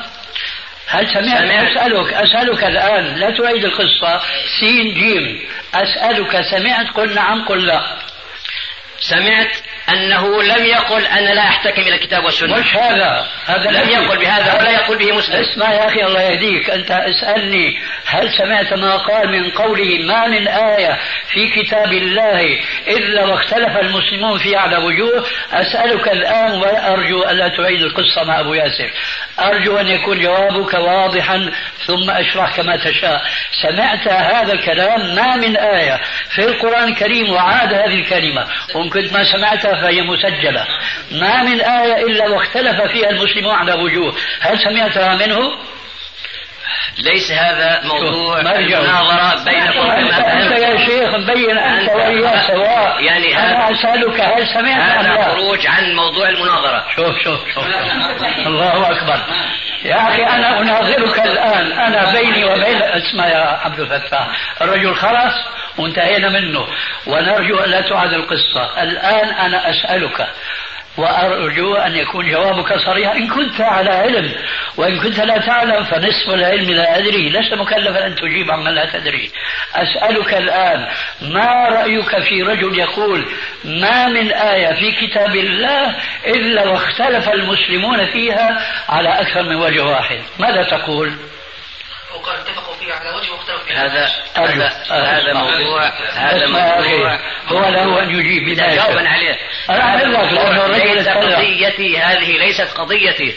[0.89, 1.77] هل سمعت؟ سمعت.
[1.77, 4.21] أسألك أسألك الآن لا تعيد القصة.
[4.59, 5.39] سين جيم.
[5.73, 7.95] أسألك سمعت قل نعم قل لا؟
[8.99, 9.57] سمعت
[9.93, 12.59] أنه لم يقل أنا لا احتكم إلى الكتاب والسنة.
[12.59, 13.27] مش هذا.
[13.45, 15.35] هذا لم يقل بهذا ولا يقول به مسلم.
[15.35, 16.69] اسمع يا أخي الله يهديك.
[16.69, 20.99] أنت اسألني هل سمعت ما قال من قوله ما من آية
[21.31, 28.23] في كتاب الله إلا واختلف المسلمون فيها على وجوه؟ أسألك الآن وأرجو ألا تعيد القصة
[28.23, 28.91] مع أبو ياسر.
[29.39, 31.51] أرجو أن يكون جوابك واضحا
[31.85, 33.21] ثم أشرح كما تشاء.
[33.61, 35.99] سمعت هذا الكلام ما من آية
[36.35, 38.47] في القرآن الكريم وعاد هذه الكلمة.
[38.75, 40.65] وإن كنت ما سمعتها فهي مسجلة.
[41.11, 44.15] ما من آية إلا واختلف فيها المسلمون على وجوه.
[44.41, 45.51] هل سمعتها منه؟
[46.97, 48.41] ليس هذا موضوع.
[48.41, 55.05] مناظرة بينكم أنت, يا شيخ مبين أنت وإياه سواء يعني أنا أسألك هل سمعت أم
[55.05, 56.85] هذا لا؟ خروج عن موضوع المناظرة.
[56.95, 57.63] شوف شوف شوف.
[58.47, 59.19] الله أكبر.
[59.85, 61.71] يا أخي أنا أناظرك الآن.
[61.71, 64.27] أنا بيني وبين اسمع يا عبد الفتاح.
[64.61, 65.33] الرجل خلص
[65.77, 66.67] وانتهينا منه.
[67.07, 68.83] ونرجو أن لا تعاد القصة.
[68.83, 70.27] الآن أنا أسألك
[70.97, 73.15] وأرجو أن يكون جوابك صريحا.
[73.15, 74.31] إن كنت على علم
[74.77, 77.29] وإن كنت لا تعلم فنصف العلم لا أدري.
[77.29, 79.31] لست مكلفا أن تجيب عما لا تدري.
[79.75, 80.87] أسألك الآن
[81.21, 83.25] ما رأيك في رجل يقول
[83.65, 85.95] ما من آية في كتاب الله
[86.27, 91.13] إلا واختلف المسلمون فيها على أكثر من وجه واحد ماذا تقول؟
[92.15, 94.09] وقال اتفقوا فيه على وجه واختلفوا فيه هذا.
[94.35, 99.37] هذا هذا موضوع هذا يا موضوع هو له أن يجيب لا بداية جوابا عليه.
[99.69, 101.09] أنا أعلم لك الرجل.
[101.09, 103.35] قضيتي هذه ليست قضيتي.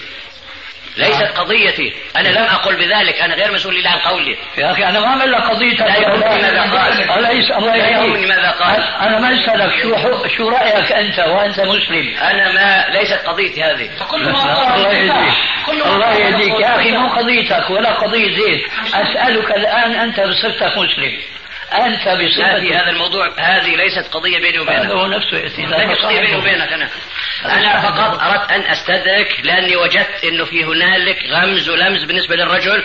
[0.96, 1.92] ليست قضيتي.
[2.16, 3.20] أنا لم أقل بذلك.
[3.20, 4.36] أنا غير مسؤول لله عن قولي.
[4.58, 5.80] يا أخي أنا ما أعمل لك قضيتك.
[5.80, 7.10] لا يهمني ماذا قال.
[7.58, 7.90] الله لا.
[7.90, 8.82] يهمني ماذا قال.
[9.00, 9.82] أنا ما أسألك.
[9.82, 13.90] شو حو- شو رأيك أنت وأنت مسلم؟ أنا ما ليست قضيتي هذه.
[14.12, 15.12] الله يهديك.
[15.68, 16.60] الله يهديك.
[16.60, 18.60] يا أخي مو قضيتك ولا قضية زيد
[18.94, 21.12] أسألك الآن أنت بصفتك مسلم.
[21.72, 25.60] أنت هذه بصفتك هذا الموضوع هذه ليست قضية بيني هذا وبينك هو نفسه ليست
[26.04, 26.88] قضية بيني وبينك أنا.
[27.44, 32.84] أنا فقط أردت أن أستدرك لأني وجدت أنه في هنالك غمز ولمز بالنسبة للرجل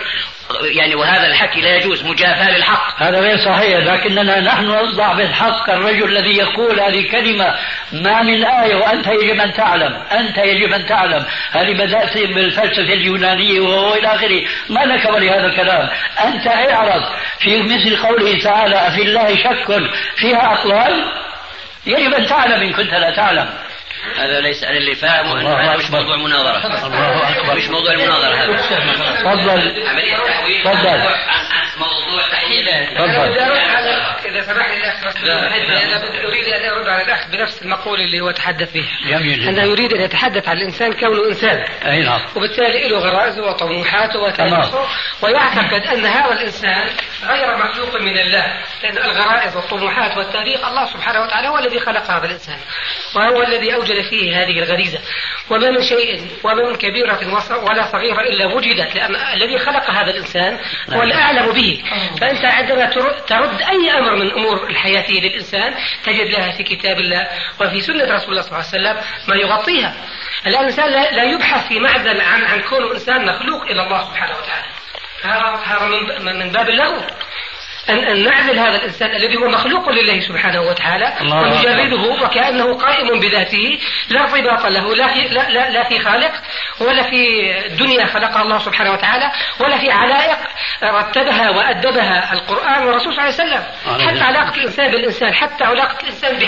[0.74, 3.02] يعني وهذا الحكي لا يجوز مجافاة للحق.
[3.02, 7.54] هذا غير صحيح لكننا نحن نصدع بالحق الرجل الذي يقول هذه الكلمة
[7.92, 11.24] ما من آية وأنت يجب أن تعلم أنت يجب أن تعلم.
[11.50, 14.42] هذه بدأت بالفلسفة اليونانية وإلى آخره.
[14.68, 15.88] ما لك ولهذا الكلام؟
[16.24, 17.02] أنت اعرض.
[17.38, 21.04] في مثل قوله تعالى أفي الله شك فيها أقوال؟
[21.86, 23.48] يجب أن تعلم إن كنت لا تعلم.
[24.16, 25.90] هذا ليس أنا اللي فاهمه الله هذا مش.
[25.90, 27.54] موضوع مناظرة الله أكبر.
[27.56, 30.98] مش موضوع المناظرة هذا تفضل عملية تحويل تفضل.
[31.78, 33.90] موضوع تحويل تفضل بدي أرد على
[34.28, 34.70] إذا سمح
[35.56, 38.88] لي أنا بدي- أريد أن أرد على الأخ بنفس المقولة اللي هو تحدث بها
[39.50, 41.64] جدا يريد أن يتحدث عن الإنسان كونه إنسان.
[41.86, 42.20] أي نعم.
[42.36, 44.86] وبالتالي له غرائزه وطموحاته وتاريخه
[45.22, 46.88] ويعتقد أن هذا الإنسان
[47.28, 48.44] غير مخلوق من الله.
[48.82, 52.56] لأن الغرائز والطموحات والتاريخ الله سبحانه وتعالى هو الذي خلق هذا الإنسان.
[53.16, 54.98] وهو الذي أوجد فيه هذه الغريزة.
[55.50, 60.10] وما من شيء وما من كبيرة وص- ولا صغيرة إلا وجدت لأن الذي خلق هذا
[60.10, 60.58] الإنسان
[60.92, 61.82] هو الأعلم به.
[62.20, 65.74] فأنت عندما تر- ترد أي أمر من أمور الحياة للإنسان
[66.04, 67.28] تجد لها في كتاب الله
[67.60, 68.96] وفي سنة رسول الله صلى الله عليه وسلم
[69.28, 69.94] ما يغطيها.
[70.46, 74.66] الإنسان لا يبحث في معزل عن عن كونه إنسان مخلوق إلى الله سبحانه وتعالى.
[75.22, 75.86] هذا هذا
[76.18, 77.02] من من باب اللغو
[77.90, 83.78] أن أن نعزل هذا الإنسان الذي هو مخلوق لله سبحانه وتعالى ونجرده وكأنه قائم بذاته
[84.08, 86.32] لا ارتباط له لا في لا, لا, لا في خالق
[86.80, 90.38] ولا في دنيا خلقها الله سبحانه وتعالى ولا في علائق
[90.84, 93.64] رتبها وأدبها القرآن والرسول صلى الله عليه وسلم.
[94.08, 96.38] حتى علاقة الإنسان بالإنسان حتى علاقة الإنسان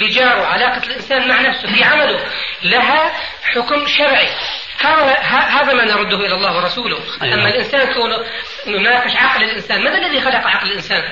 [0.00, 2.20] بجاره علاقة الإنسان مع نفسه في عمله
[2.62, 3.12] لها
[3.54, 4.28] حكم شرعي.
[4.86, 7.34] هذا ما نرده إلى الله ورسوله، أيوة.
[7.34, 8.16] أما الإنسان كونه
[8.66, 11.02] نناقش عقل الإنسان، من الذي خلق عقل الإنسان؟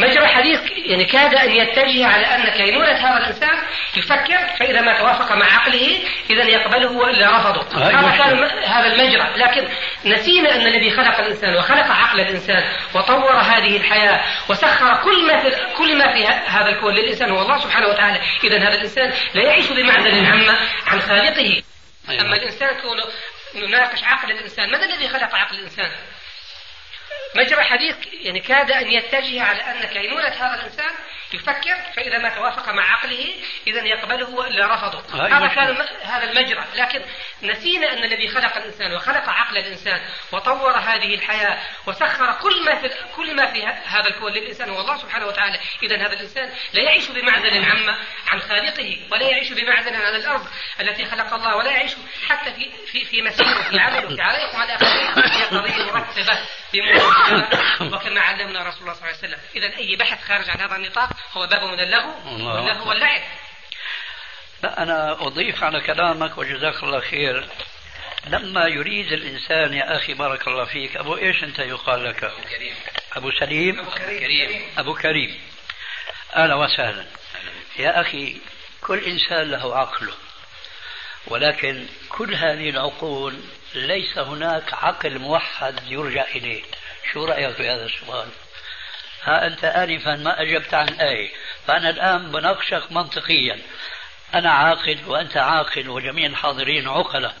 [0.00, 3.58] مجرى الحديث يعني كاد أن يتجه على أن كينونة هذا الإنسان
[3.96, 5.98] يفكر فإذا ما توافق مع عقله
[6.30, 8.00] إذا يقبله والا رفضه، أيوة.
[8.00, 9.68] هذا كان هذا المجرى، لكن
[10.04, 12.64] نسينا أن الذي خلق الإنسان وخلق عقل الإنسان
[12.94, 17.58] وطور هذه الحياة وسخر كل ما في كل ما في هذا الكون للإنسان هو الله
[17.58, 21.62] سبحانه وتعالى، اذا هذا الإنسان لا يعيش بمعزل عما عن خالقه.
[22.08, 22.22] أيوة.
[22.22, 23.04] أما الإنسان كونه
[23.54, 25.90] نناقش عقل الإنسان من الذي خلق عقل الإنسان
[27.36, 30.90] مجرى الحديث يعني كاد أن يتجه على أن كينونة هذا الإنسان
[31.34, 33.34] يفكر فإذا ما توافق مع عقله
[33.66, 35.26] إذا يقبله وإلا رفضه.
[35.26, 36.64] هذا كان هذا المجرى.
[36.74, 37.02] لكن
[37.42, 40.00] نسينا أن الذي خلق الإنسان وخلق عقل الإنسان
[40.32, 44.96] وطور هذه الحياة وسخر كل ما في كل ما في هذا الكون للإنسان هو الله
[44.96, 50.14] سبحانه وتعالى إذا هذا الإنسان لا يعيش بمعزل عما عن خالقه ولا يعيش بمعزل عن
[50.14, 50.46] الأرض
[50.80, 51.92] التي خلق الله ولا يعيش
[52.28, 54.88] حتى في في في مسيره في عمله في علائقه على آخره.
[55.36, 56.38] هي قضية مرتبة
[56.72, 57.48] بموضوع
[57.80, 59.38] وكما علمنا رسول الله صلى الله عليه وسلم.
[59.56, 63.22] إذا أي بحث خارج عن هذا النطاق هو باب من اللغو الله واللغو واللعب.
[64.62, 67.48] لا أنا أضيف على كلامك وجزاك الله خير.
[68.26, 72.32] لما يريد الإنسان يا أخي بارك الله فيك أبو إيش أنت يقال لك؟
[73.12, 74.66] أبو سليم؟ كريم.
[74.78, 75.40] أبو كريم.
[76.36, 77.06] أهلا وسهلا.
[77.78, 78.36] يا أخي
[78.80, 80.12] كل إنسان له عقله
[81.26, 83.40] ولكن كل هذه العقول
[83.74, 86.62] ليس هناك عقل موحد يرجع إليه.
[87.12, 88.28] شو رأيك في هذا السؤال؟
[89.24, 91.30] ها أنت آنفا ما أجبت عن آية.
[91.66, 93.58] فأنا الآن بناقشك منطقيا.
[94.34, 97.34] أنا عاقل وأنت عاقل وجميع الحاضرين عقلاء.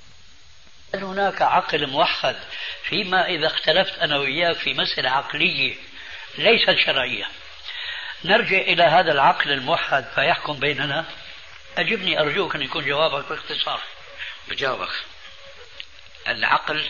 [0.94, 2.36] هل هناك عقل موحد
[2.84, 5.74] فيما إذا اختلفت أنا وإياك في مسألة عقلية
[6.38, 7.24] ليست شرعية؟
[8.24, 11.04] نرجع إلى هذا العقل الموحد فيحكم بيننا.
[11.78, 13.80] أجبني أرجوك أن يكون جوابك باختصار.
[14.48, 14.92] بجاوبك.
[16.28, 16.88] العقل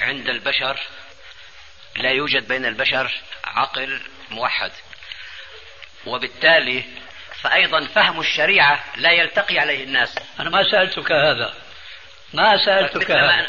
[0.00, 0.80] عند البشر
[1.96, 3.12] لا يوجد بين البشر
[3.44, 4.00] عقل
[4.30, 4.70] موحد.
[6.06, 6.84] وبالتالي
[7.42, 10.18] فأيضا فهم الشريعة لا يلتقي عليه الناس.
[10.40, 11.54] أنا ما سألتك هذا.
[12.34, 13.46] ما سألتك هذا.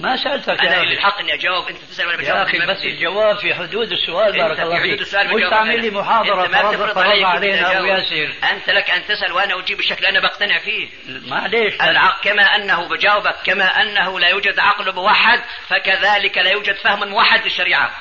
[0.00, 3.54] ما سألتك أنا لي الحق إني أجاوب أنت تسأل ولا يا أخي بس الجواب في
[3.54, 5.00] حدود السؤال بارك الله فيك.
[5.00, 10.06] مش تعمل لي محاضرة فرض علينا أبو ياسر أنت لك أن تسأل وأنا أجيب الشكل
[10.06, 10.88] أنا بقتنع فيه.
[11.06, 17.08] معليش العقل كما أنه بجاوبك كما أنه لا يوجد عقل موحد فكذلك لا يوجد فهم
[17.08, 17.92] موحد للشريعة.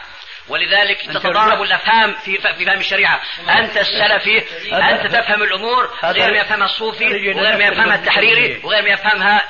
[0.48, 3.22] ولذلك تتضارب الأفهام في في فهم الشريعة.
[3.50, 4.38] أنت السلفي
[4.74, 9.48] أنت تفهم الأمور غير ما يفهمها الصوفي وغير ما يفهمها التحريري وغير ما يفهمها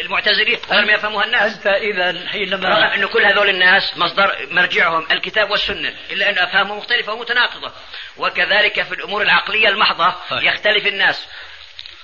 [0.00, 1.56] المعتزلي وغير ما يفهمها الناس.
[1.56, 6.78] أنت إذا حينما رغم انه كل هذول الناس مصدر مرجعهم الكتاب والسنة إلا أن أفهامهم
[6.78, 7.72] مختلفة ومتناقضة.
[8.16, 11.28] وكذلك في الأمور العقلية المحضة يختلف الناس.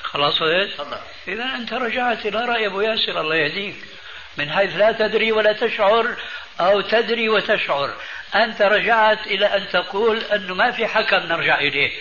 [0.03, 0.39] خلاص
[0.75, 0.99] تفضل.
[1.29, 3.75] إذا أنت رجعت إلى رأي أبو ياسر الله يهديك.
[4.39, 6.17] من حيث لا تدري ولا تشعر
[6.61, 7.95] أو تدري وتشعر.
[8.35, 11.93] أنت رجعت إلى أن تقول أنه ما في حكم نرجع إليه.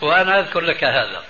[0.00, 1.24] وأنا أذكر لك هذا.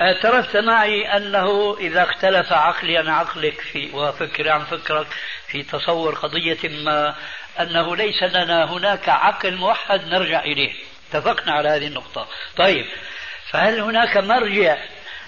[0.00, 5.06] اعترفت معي أنه إذا اختلف عقلي عن عقلك في وفكري عن فكرك
[5.46, 7.14] في تصور قضية ما
[7.60, 10.72] أنه ليس لنا هناك عقل موحد نرجع إليه.
[11.10, 12.28] اتفقنا على هذه النقطة.
[12.56, 12.86] طيب
[13.50, 14.78] فهل هناك مرجع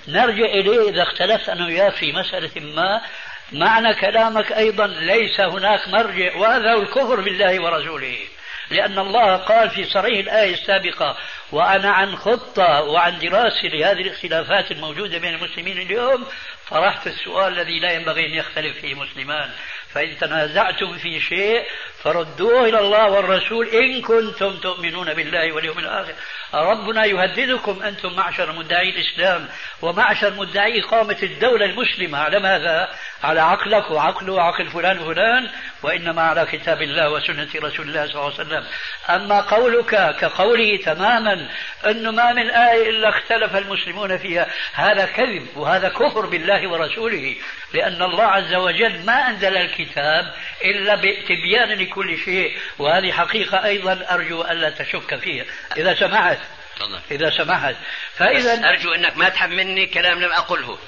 [0.09, 3.01] نرجع إليه إذا اختلفت أنا وياه في مسألة ما؟
[3.53, 8.19] معنى كلامك أيضا ليس هناك مرجع وهذا الكفر بالله ورسوله.
[8.71, 11.17] لأن الله قال في صريح الآية السابقة
[11.53, 16.27] وأنا عن خطة وعن دراسة لهذه الاختلافات الموجودة بين المسلمين اليوم
[16.71, 19.51] طرحت السؤال الذي لا ينبغي أن يختلف فيه مسلمان.
[19.95, 21.65] فإن تنازعتم في شيء
[22.05, 26.15] فردوه إلى الله والرسول إن كنتم تؤمنون بالله واليوم الآخر.
[26.55, 29.49] ربنا يهددكم أنتم معشر مدعي الإسلام
[29.83, 32.19] ومعشر مدعي إقامة الدولة المسلمة.
[32.19, 32.89] على ماذا؟
[33.25, 35.51] على عقلك وعقله وعقل فلان وفلان
[35.83, 38.65] وإنما على كتاب الله وسنة رسول الله صلى الله عليه وسلم.
[39.11, 41.49] أما قولك كقوله تماما
[41.87, 47.37] أنه ما من آية إلا اختلف المسلمون فيها هذا كذب وهذا كفر بالله ورسوله
[47.75, 54.43] لأن الله عز وجل ما أنزل الكتاب إلا بتبيان لكل شيء وهذه حقيقة أيضا أرجو
[54.43, 55.45] ألا تشك فيها.
[55.77, 56.39] إذا سمحت
[57.11, 57.75] إذا سمحت.
[58.17, 60.79] فإذا أرجو أنك ما تحملني كلام لم أقله.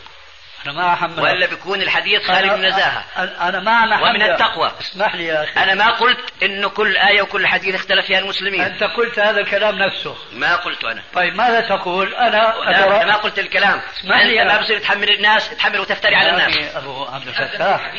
[0.67, 4.73] أنا ما أحمل وإلا بيكون الحديث خارج من النزاهة أنا ما ومن التقوى.
[4.81, 5.63] اسمح لي يا أخي.
[5.63, 8.61] أنا ما قلت إنه كل آية وكل حديث اختلف فيها المسلمين.
[8.61, 10.17] أنت قلت هذا الكلام نفسه.
[10.33, 11.03] ما قلت أنا.
[11.15, 13.81] طيب ماذا تقول؟ أنا أنا ما قلت الكلام.
[14.01, 16.77] اسمح لي أنت ما بصير تحمل الناس تحمل وتفتري على الناس.
[16.77, 17.93] أبو عبد الفتاح.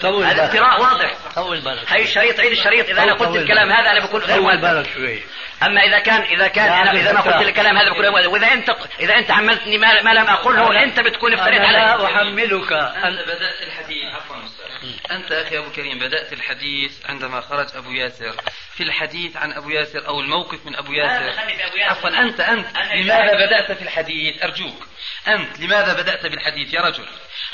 [0.00, 1.14] طول هذا افتراء واضح.
[1.34, 1.92] طول بالك.
[1.92, 2.88] هي الشريط عيد الشريط.
[2.88, 5.22] إذا أنا قلت الكلام هذا أنا بكون غير طول بالك شوي.
[5.62, 9.14] أما إذا كان إذا كان أنا إذا ما قلت الكلام هذا بكون وإذا انت إذا
[9.14, 12.72] أنت حملتني ما, ما لم اقله أنت بتكون افتريت علي لا أحملك.
[12.72, 14.14] أنت بدأت الحديث.
[14.14, 14.36] عفوا
[15.10, 18.34] أنت أخي أبو كريم بدأت الحديث عندما خرج أبو ياسر.
[18.74, 21.40] في الحديث عن أبو ياسر أو الموقف من أبو ياسر.
[21.78, 22.66] عفوا أنت أنت.
[22.94, 24.86] لماذا بدأت في الحديث؟ أرجوك.
[25.28, 27.06] أنت لماذا بدأت بالحديث يا رجل؟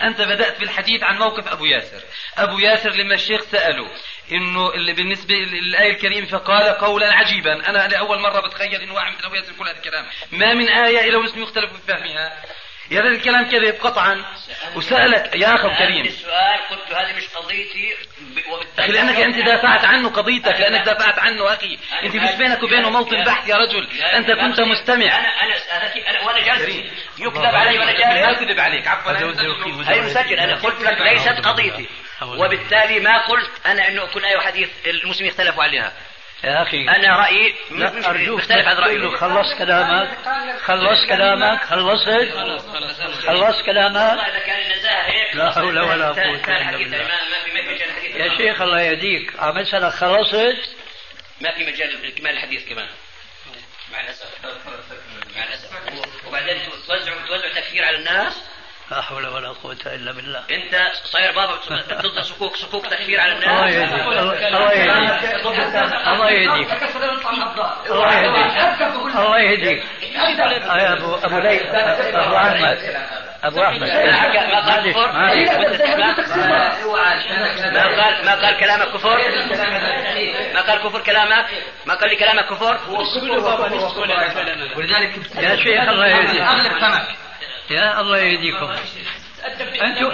[0.03, 2.01] أنت بدأت بالحديث عن موقف أبو ياسر.
[2.39, 3.91] أبو ياسر لما الشيخ سأله
[4.33, 7.69] إنه اللي بالنسبة للآية الكريمة فقال قولا عجيبا.
[7.69, 10.07] أنا لأول مرة بتخيل إنه واحد مثل أبو ياسر كل هذا الكلام.
[10.33, 12.43] ما من آية إلا والمسلم يختلف في فهمها
[12.91, 14.25] يا هذا الكلام كذب قطعا.
[14.75, 17.95] وسألك يا اخ كريم السؤال قلت هذه مش قضيتي
[18.79, 21.79] أخي لأنك أنت دافعت عنه قضيتك لأنك دافعت عنه أخي.
[22.03, 23.89] أنت مش بينك وبينه موطن بحث يا رجل.
[24.01, 25.05] أنت كنت مستمع.
[25.07, 26.77] أنا أنا أنا وأنا جالس.
[27.19, 28.27] يكذب علي وأنا جالس.
[28.27, 28.89] ما كذب عليك.
[28.89, 29.13] عفوا.
[29.89, 31.89] هي مسجل أنا قلت لك ليست قضيتي.
[32.23, 35.93] وبالتالي ما قلت أنا انه كل إيه وحديث المسلمين اختلفوا عليها.
[36.45, 39.17] يا أخي أنا رأيي لا أرجوك مختلف عن رأيي.
[39.17, 40.19] خلص كلامك
[40.65, 42.09] خلص كلامك خلصت
[43.27, 44.19] خلص كلامك.
[45.35, 47.09] لا حول ولا قوة إلا بالله.
[48.15, 49.33] يا شيخ الله يهديك.
[49.41, 50.57] عم أسألك خلصت
[51.41, 52.89] ما في مجال كمال الحديث كمان.
[53.93, 54.45] مع الأسف.
[55.37, 55.71] مع الأسف.
[56.29, 58.43] وبعدين توزعوا توزعوا تكفير على الناس.
[58.91, 60.75] لا حول ولا قوة إلا بالله أنت
[61.05, 61.55] صاير بابا
[61.91, 64.07] بتضل صكوك صكوك تكفير على الناس الله يهديك
[64.47, 65.35] الله يهديك
[66.07, 66.73] الله يهديك
[67.91, 68.47] الله يهديك
[69.17, 71.63] الله يهديك يا أبو أبو ليث
[72.15, 72.79] أبو أحمد
[73.45, 73.89] أبو أحمد
[74.53, 75.13] ما قال كفر
[77.73, 79.19] ما قال ما قال كلامك كفر
[80.55, 81.47] ما قال كفر كلامك
[81.87, 82.79] ما قال لي كلامك كفر
[84.77, 86.43] ولذلك يا شيخ الله يهديك
[87.71, 88.77] يا الله يهديكم.
[89.83, 90.11] أنتم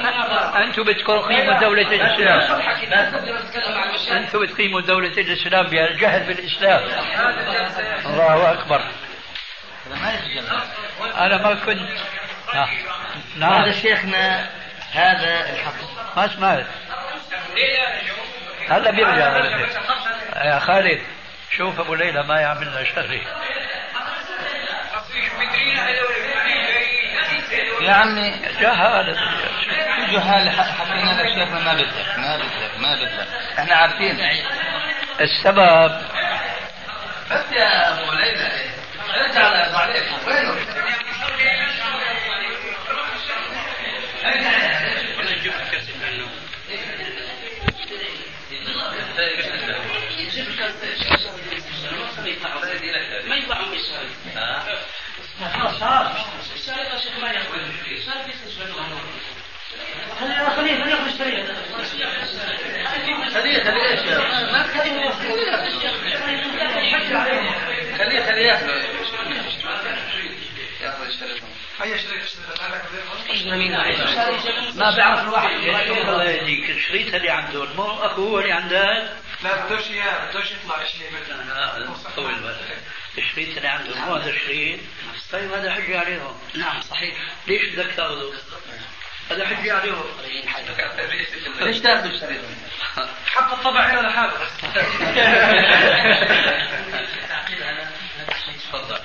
[0.56, 2.62] أنتم بتقيموا دولة الإسلام.
[4.12, 6.80] أنتم بتقيموا دولة الإسلام بالجهل بالإسلام.
[8.06, 8.82] الله أكبر.
[11.18, 11.88] أنا ما كنت
[12.54, 12.68] آه.
[13.36, 13.52] نعم.
[13.52, 14.50] هذا شيخنا
[14.92, 15.74] هذا الحق.
[16.16, 16.66] ما سمعت
[18.68, 19.36] هلا بيرجع.
[20.44, 21.00] يا خالد
[21.56, 23.20] شوف أبو ليلى ما يعملنا شر.
[27.80, 28.30] يا عمي
[28.60, 29.16] جهالة.
[30.12, 33.28] جهال حكينا لك شيخنا ما بدك ما بدك ما بدك
[33.58, 34.20] إحنا عارفين.
[35.20, 36.00] السبب
[37.30, 38.50] بس يا أبو ليلى
[39.16, 40.54] ارجع عليك وينه
[55.40, 56.12] ما الشارع
[56.68, 57.54] يا شيخ ما ياخذ
[57.92, 58.22] الشارع
[60.20, 62.22] خليه خليه خليه ياخذ الشريعه
[63.28, 64.00] خليه خليه إيش
[64.52, 65.10] ما تخليه
[67.98, 68.68] خليه خليه ياخذ
[71.06, 71.38] الشريعه
[74.74, 75.50] ما بيعرف الواحد
[76.08, 79.12] الله يهديك الشريط اللي عنده مو اخوه هو اللي عنده.
[79.44, 81.86] لا بدوش إياه بدوش يطلع شيء مثلا
[82.16, 82.34] طول
[83.18, 84.78] الشريط اللي عنده مو هذا الشريط
[85.32, 87.14] طيب هذا حجة عليهم نعم صحيح.
[87.46, 88.32] ليش بدك تأخذه؟
[89.30, 90.04] هذا حجة عليهم
[91.60, 92.44] ليش تاخذوا الشريط؟
[93.26, 94.32] حق الطبع هنا لحاله
[98.72, 99.00] تفضل.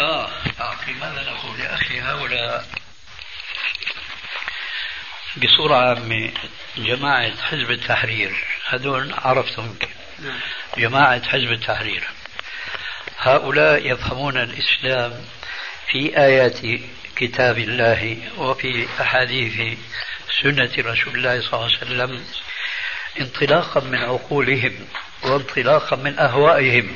[0.00, 0.30] آه
[0.60, 2.66] اعطي ماذا نقول يا أخي؟ هؤلاء
[5.36, 6.32] بصورة عامة
[6.76, 9.88] جماعة حزب التحرير هذول عرفتهم يمكن
[10.76, 12.08] جماعة حزب التحرير.
[13.24, 15.12] هؤلاء يفهمون الإسلام
[15.90, 16.58] في آيات
[17.16, 19.78] كتاب الله وفي أحاديث
[20.42, 22.24] سنة رسول الله صلى الله عليه وسلم
[23.20, 24.72] انطلاقا من عقولهم
[25.22, 26.88] وانطلاقا من أهوائهم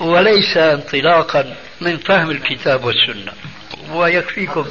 [0.00, 3.32] وليس انطلاقا من فهم الكتاب والسنة.
[3.90, 4.66] ويكفيكم.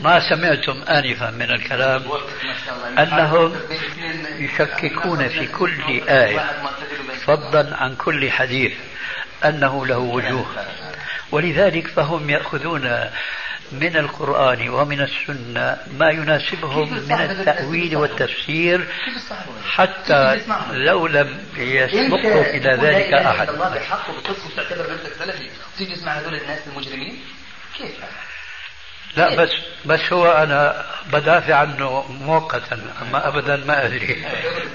[0.00, 2.02] ما سمعتم آنفا من الكلام
[2.98, 3.56] أنهم
[4.38, 6.50] يشككون في كل آية
[7.26, 8.72] فضلا عن كل حديث
[9.44, 10.46] أنه له وجوه.
[11.32, 13.10] ولذلك فهم يأخذون
[13.72, 18.86] من القرآن ومن السنة ما يناسبهم من التأويل والتفسير
[19.70, 20.40] حتى
[20.72, 23.48] لو لم يسبقهم إلى ذلك أحد.
[23.48, 23.74] الله
[24.56, 27.18] تعتبر نفسك سلفي تيجي تسمع هذول الناس المجرمين؟
[27.78, 28.25] كيف؟
[29.16, 29.50] لا بس
[29.84, 34.26] بس هو أنا بدافع عنه مؤقتا أما أبدا ما أدري.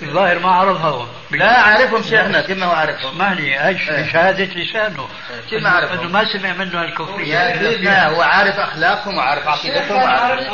[0.02, 3.82] الظاهر ما عرفهم لا عارفهم شيخنا كيف ما هو عارفهم اسمعني أيش؟
[4.12, 5.08] شهادة لسانه.
[5.50, 10.04] كيف ما عرفهم أنه ما سمع منه الكفرية يا سيدنا هو عارف أخلاقهم وعارف عقيدتهم
[10.04, 10.48] وعارف.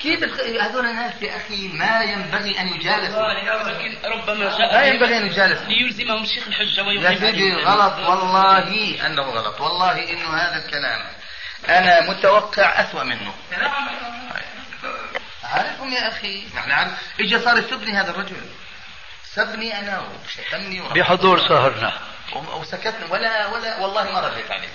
[0.00, 0.20] كيف
[0.60, 3.22] هذول الناس يا أخي ما ينبغي أن يجالسوا.
[4.04, 5.66] ربما لا ينبغي أن يجالسوا.
[5.66, 9.60] ليلزمهم الشيخ الحجة يا سيدي غلط والله أنه غلط.
[9.60, 11.00] والله إنه هذا الكلام.
[11.68, 13.34] أنا متوقع اسوأ منه.
[15.44, 18.36] عارفهم يا أخي؟ يعني عارف اجى صار يسبني هذا الرجل.
[19.24, 21.98] سبني أنا وشتمني بحضور سهرنا
[22.32, 23.06] وسكتنا.
[23.10, 24.68] ولا ولا والله ما رديت عليه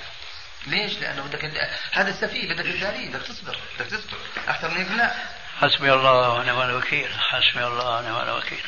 [0.67, 1.51] ليش؟ لأنه بدك
[1.91, 3.57] هذا السفيه بدك تجاريه بدك تصبر.
[3.79, 4.17] بدك تصبر.
[4.47, 5.13] أكثر من هيك؟ لا.
[5.61, 7.09] حسبي الله ونعم الوكيل.
[7.19, 8.63] حسبي الله ونعم الوكيل.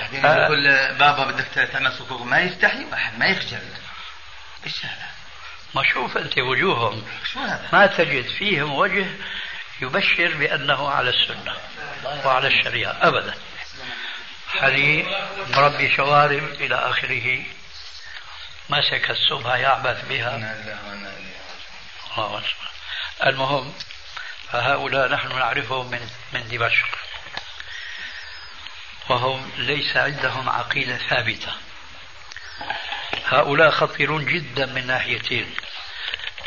[0.00, 0.24] بعدين.
[0.24, 2.22] يقول بابا بدك تعمل صفوف.
[2.22, 3.68] ما يستحي واحد ما يخجل.
[4.66, 5.13] إيش هذا؟
[5.74, 7.04] ما شوف أنت وجوههم؟
[7.72, 9.06] ما تجد فيهم وجه
[9.82, 11.56] يبشر بأنه على السنة
[12.24, 12.92] وعلى الشريعة.
[13.02, 13.34] أبدا.
[14.48, 15.12] حليم
[15.48, 17.44] مربي شوارب إلى آخره.
[18.68, 20.36] مسك السبحة يعبث بها.
[22.18, 22.42] الله
[23.26, 23.74] المهم
[24.52, 26.86] فهؤلاء نحن نعرفهم من من دمشق.
[29.08, 31.52] وهم ليس عندهم عقيدة ثابتة.
[33.24, 35.46] هؤلاء خطيرون جدا من ناحيتين.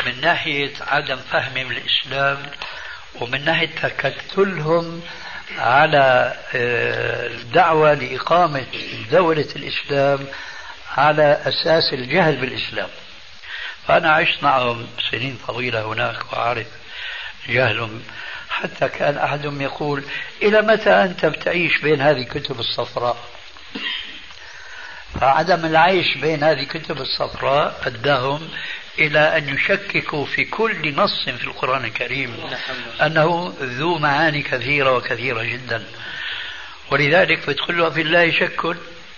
[0.05, 2.45] من ناحية عدم فهمهم للإسلام
[3.15, 5.01] ومن ناحية تكتلهم
[5.57, 8.65] على الدعوة آه، لإقامة
[9.11, 10.27] دولة الإسلام
[10.97, 12.89] على أساس الجهل بالإسلام.
[13.87, 16.67] فأنا عشت معهم سنين طويلة هناك وأعرف
[17.49, 18.03] جهلهم.
[18.49, 20.03] حتى كان أحدهم يقول
[20.41, 23.17] إلى متى أنت بتعيش بين هذه الكتب الصفراء؟
[25.21, 28.49] فعدم العيش بين هذه الكتب الصفراء أداهم
[28.99, 32.35] إلى أن يشككوا في كل نص في القرآن الكريم
[33.01, 35.83] أنه ذو معاني كثيرة وكثيرة جدا.
[36.91, 38.65] ولذلك بتقول له في الله شك.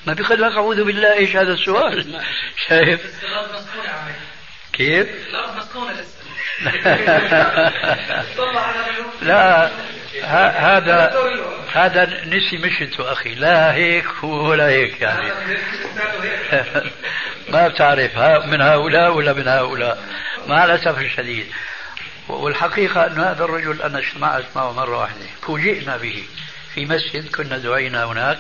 [0.08, 2.22] ما بيقول لك أعوذ بالله إيش هذا السؤال؟
[2.68, 3.02] شايف؟
[4.74, 5.08] كيف؟
[9.22, 9.72] لا.
[10.24, 11.14] هذا
[11.74, 13.36] هذا نسي مشته أخي.
[13.36, 15.32] لا هيك ولا هيك يعني.
[17.54, 18.18] ما بتعرف.
[18.46, 20.04] من هؤلاء ولا من هؤلاء.
[20.48, 21.48] مع الأسف الشديد.
[22.30, 25.26] والحقيقة أن هذا الرجل أنا اجتمعت معه مرة واحدة.
[25.42, 26.24] فوجئنا به
[26.74, 27.36] في مسجد.
[27.36, 28.40] كنا دعينا هناك.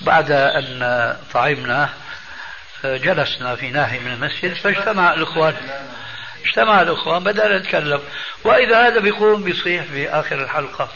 [0.00, 1.88] بعد أن طعمنا
[2.84, 5.54] جلسنا في ناحية من المسجد فاجتمع الإخوان.
[6.46, 8.00] اجتمع الإخوان بدانا نتكلم
[8.44, 10.88] وإذا هذا بيقوم بيصيح في آخر الحلقة.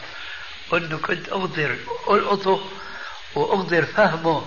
[0.73, 1.77] انه كنت أقدر
[2.11, 2.61] ألقطه
[3.35, 4.47] واقدر فهمه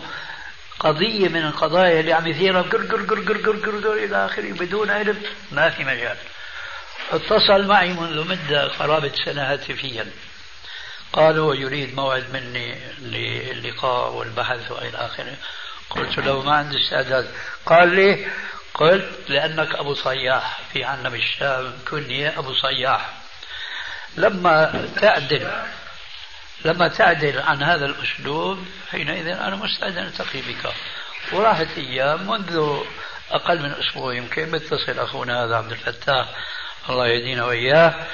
[0.79, 4.51] قضية من القضايا اللي عم يثيرها قر قر قر قر قر قر قر إلى آخره
[4.51, 5.21] بدون علم.
[5.51, 6.17] ما في مجال.
[7.11, 10.05] اتصل معي منذ مدة قرابة سنة هاتفيا.
[11.13, 15.35] قالوا يريد موعد مني للقاء والبحث وإلى آخره.
[15.89, 17.31] قلت له ما عندي استعداد.
[17.65, 18.27] قال لي
[18.73, 23.09] قلت لأنك أبو صياح في عنا بالشام كنية أبو صياح.
[24.17, 25.51] لما تعدل
[26.65, 30.73] لما تعدل عن هذا الأسلوب حينئذ أنا مستعد أن ألتقي بك
[31.31, 32.79] وراحت أيام منذ
[33.31, 36.27] أقل من أسبوع يمكن بيتصل أخونا هذا عبد الفتاح
[36.89, 38.07] الله يهدينا وإياه.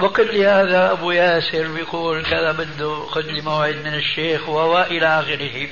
[0.00, 5.68] وقل لي هذا أبو ياسر بيقول كذا بده خذ لي موعد من الشيخ وإلى آخره.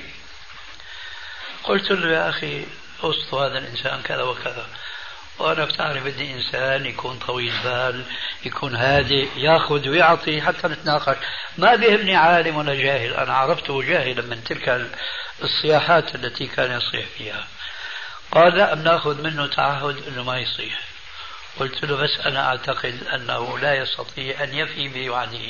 [1.65, 2.67] قلت له يا أخي
[3.03, 4.67] وسط هذا الإنسان كذا وكذا.
[5.39, 8.05] وأنا بتعرف بدي إنسان يكون طويل بال
[8.45, 11.17] يكون هادئ يأخذ ويعطي حتى نتناقش.
[11.59, 13.15] ما بيهمني عالم ولا جاهل.
[13.15, 14.91] أنا عرفته جاهلا من تلك
[15.43, 17.47] الصياحات التي كان يصيح فيها.
[18.33, 20.81] قال لا بناخذ منه تعهد أنه ما يصيح.
[21.61, 25.49] قلت له بس أنا أعتقد أنه لا يستطيع أن يفي بوعده.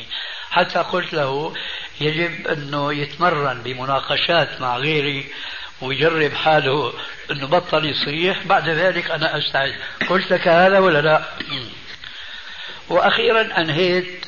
[0.50, 1.54] حتى قلت له
[2.00, 5.32] يجب أنه يتمرن بمناقشات مع غيري
[5.80, 6.92] ويجرب حاله
[7.30, 8.42] إنه بطل يصيح.
[8.42, 9.74] بعد ذلك أنا أستعد.
[10.08, 11.24] قلت لك هذا ولا لا؟
[12.88, 14.24] وأخيرا أنهيت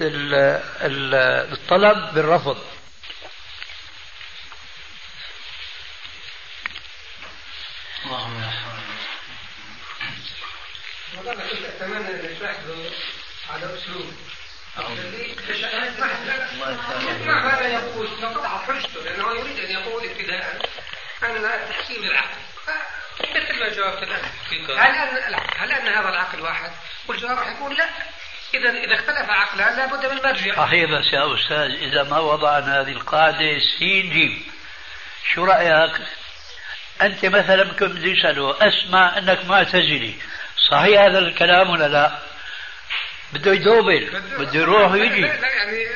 [1.53, 2.59] الطلب بالرفض.
[8.07, 8.42] اللهم
[11.16, 12.90] والله كنت أتمنى ان
[13.51, 14.12] على أسلوب.
[17.26, 18.09] ما هذا يقول.
[18.22, 20.68] نقطع حجته لأنه يريد أن يقول ابتداء.
[21.23, 22.29] أن التحكيم للعقل
[23.21, 24.21] مثل ما جاوبت الآن
[24.79, 26.71] هل أن هل أن هذا العقل واحد؟
[27.09, 27.89] والجواب راح يقول لا.
[28.55, 30.57] إذا إذا اختلف عقلان لابد من مرجع.
[30.57, 34.47] صحيح بس يا أستاذ إذا ما وضعنا هذه القاعدة سين جيم
[35.35, 35.93] شو رأيك؟
[37.03, 40.14] أنت مثلا كنت تسأله أسمع أنك معتزلي.
[40.71, 42.19] صحيح هذا الكلام ولا لا؟
[43.33, 45.21] بده يدوبل بده يروح ويجي.
[45.21, 45.87] لا يعني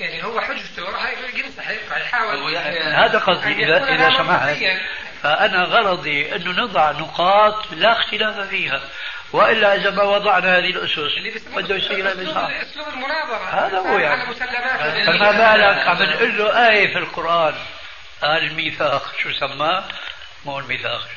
[0.00, 1.70] يعني هو حجته راح ينصح
[2.00, 2.56] يحاول
[2.94, 4.56] هذا قصدي اذا إذا سمحت.
[5.22, 8.80] فأنا غرضي انه نضع نقاط لا اختلاف فيها
[9.32, 13.66] وإلا إذا ما وضعنا هذه الأسس بده يصير اسلوب المناظرة.
[13.66, 14.34] هذا هو يعني.
[15.06, 17.54] فما بالك عم نقول له إيه في القرآن؟
[18.22, 19.14] قال الميثاق.
[19.22, 19.84] شو سماه؟
[20.44, 21.08] مو الميثاق.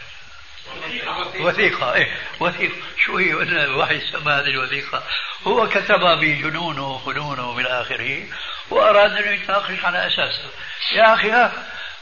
[1.40, 2.08] وثيقة إيه
[2.40, 2.76] وثيقة.
[2.98, 5.04] شو هي؟ الوحي سمى هذه الوثيقة.
[5.48, 8.24] هو كتبها بجنونه وفنونه من آخره.
[8.72, 10.50] وأراد أن يتناقش على أساسها
[10.92, 11.52] يا أخي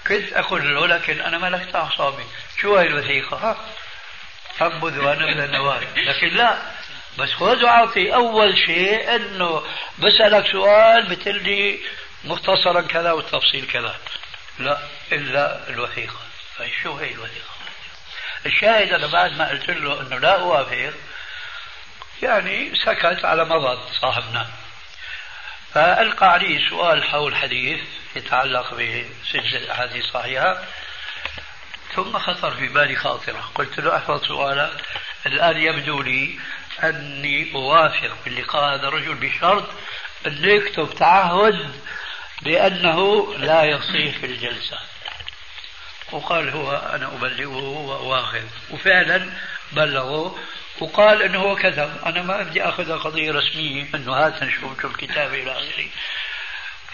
[0.08, 2.24] كنت أقول له لكن أنا ملكت أعصابي.
[2.62, 3.58] شو هاي الوثيقة؟ ها.
[4.62, 6.58] أنبذ وأنا من النواه لكن لا.
[7.18, 8.14] بس خذ وأعطي.
[8.14, 9.64] أول شيء أنه
[10.00, 11.80] بسألك سؤال بتقول لي
[12.24, 13.96] مختصرا كذا والتفصيل كذا.
[14.60, 14.80] لا
[15.12, 16.20] إلا الوثيقة.
[16.62, 17.50] أي شو هي الوثيقة؟
[18.46, 20.94] الشاهد أنا بعد ما قلت له أنه لا أوافق
[22.22, 24.48] يعني سكت على مضض صاحبنا.
[25.74, 27.80] فألقى علي سؤال حول حديث
[28.16, 30.64] يتعلق بسلسلة الأحاديث الصحيحة
[31.96, 33.52] ثم خطر في بالي خاطرة.
[33.56, 34.82] قلت له احفظ سؤالك
[35.26, 36.40] الآن يبدو لي
[36.84, 39.70] أني أوافق باللقاء هذا الرجل بشرط
[40.28, 41.72] أن يكتب تعهد
[42.42, 44.78] بأنه لا يصيح في الجلسة.
[46.12, 48.44] وقال هو أنا أبلغه وأواخذ.
[48.72, 49.30] وفعلا
[49.72, 50.40] بلغه
[50.82, 55.34] وقال إنه هو كذب أنا ما بدي اخذها قضية رسمية إنه هات نشوف شو الكتاب
[55.34, 55.88] إلى آخره.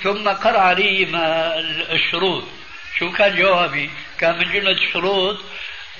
[0.03, 1.59] ثم قرأ علي ما
[1.91, 2.43] الشروط.
[2.99, 5.37] شو كان جوابي؟ كان من جملة الشروط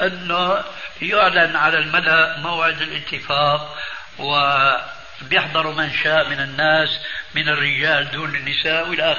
[0.02, 0.64] أنه
[1.02, 3.78] يعلن على الملأ موعد الاتفاق
[4.20, 6.90] وبيحضر من شاء من الناس
[7.36, 9.18] من الرجال دون النساء وإلى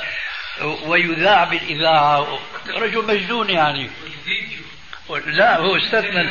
[0.62, 2.38] ويذاع بالإذاعة.
[2.68, 3.90] رجل مجنون يعني.
[5.26, 6.30] لا هو استثنى.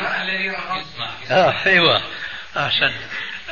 [1.30, 2.02] آه أيوه.
[2.56, 2.92] أحسن.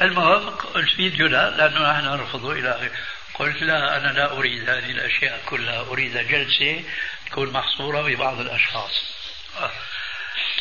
[0.03, 2.91] المهم قلت فيديو لا لأنه نحن نرفضه إلى آخره.
[3.35, 5.81] قلت لا أنا لا أريد هذه الأشياء كلها.
[5.81, 6.85] أريد جلسة
[7.27, 9.03] تكون محصورة ببعض الأشخاص.
[9.61, 9.71] آه.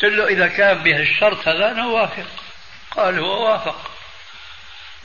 [0.02, 2.26] قلت له إذا كان به الشرط هذا أنا أوافق.
[2.90, 3.90] قال هو وافق.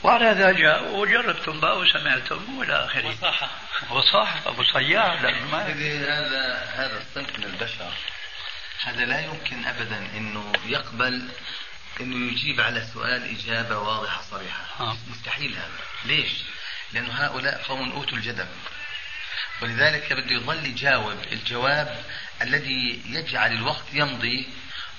[0.02, 3.08] وعلى هذا جاء وجربتم بقى وسمعتم وإلى آخره.
[3.08, 3.48] وصاحة.
[3.90, 7.92] وصح أبو صياح لأنه ما هذا هذا الصنف من البشر.
[8.84, 11.28] هذا لا يمكن ابدا إنه يقبل
[12.00, 14.64] إنه يجيب على سؤال إجابة واضحة صريحة.
[14.80, 14.96] آه.
[15.10, 15.80] مستحيل هذا.
[16.04, 16.32] ليش؟
[16.92, 18.46] لأنه هؤلاء قوم أوتوا الجدل.
[19.62, 22.04] ولذلك بده يظل يجاوب الجواب
[22.42, 24.48] الذي يجعل الوقت يمضي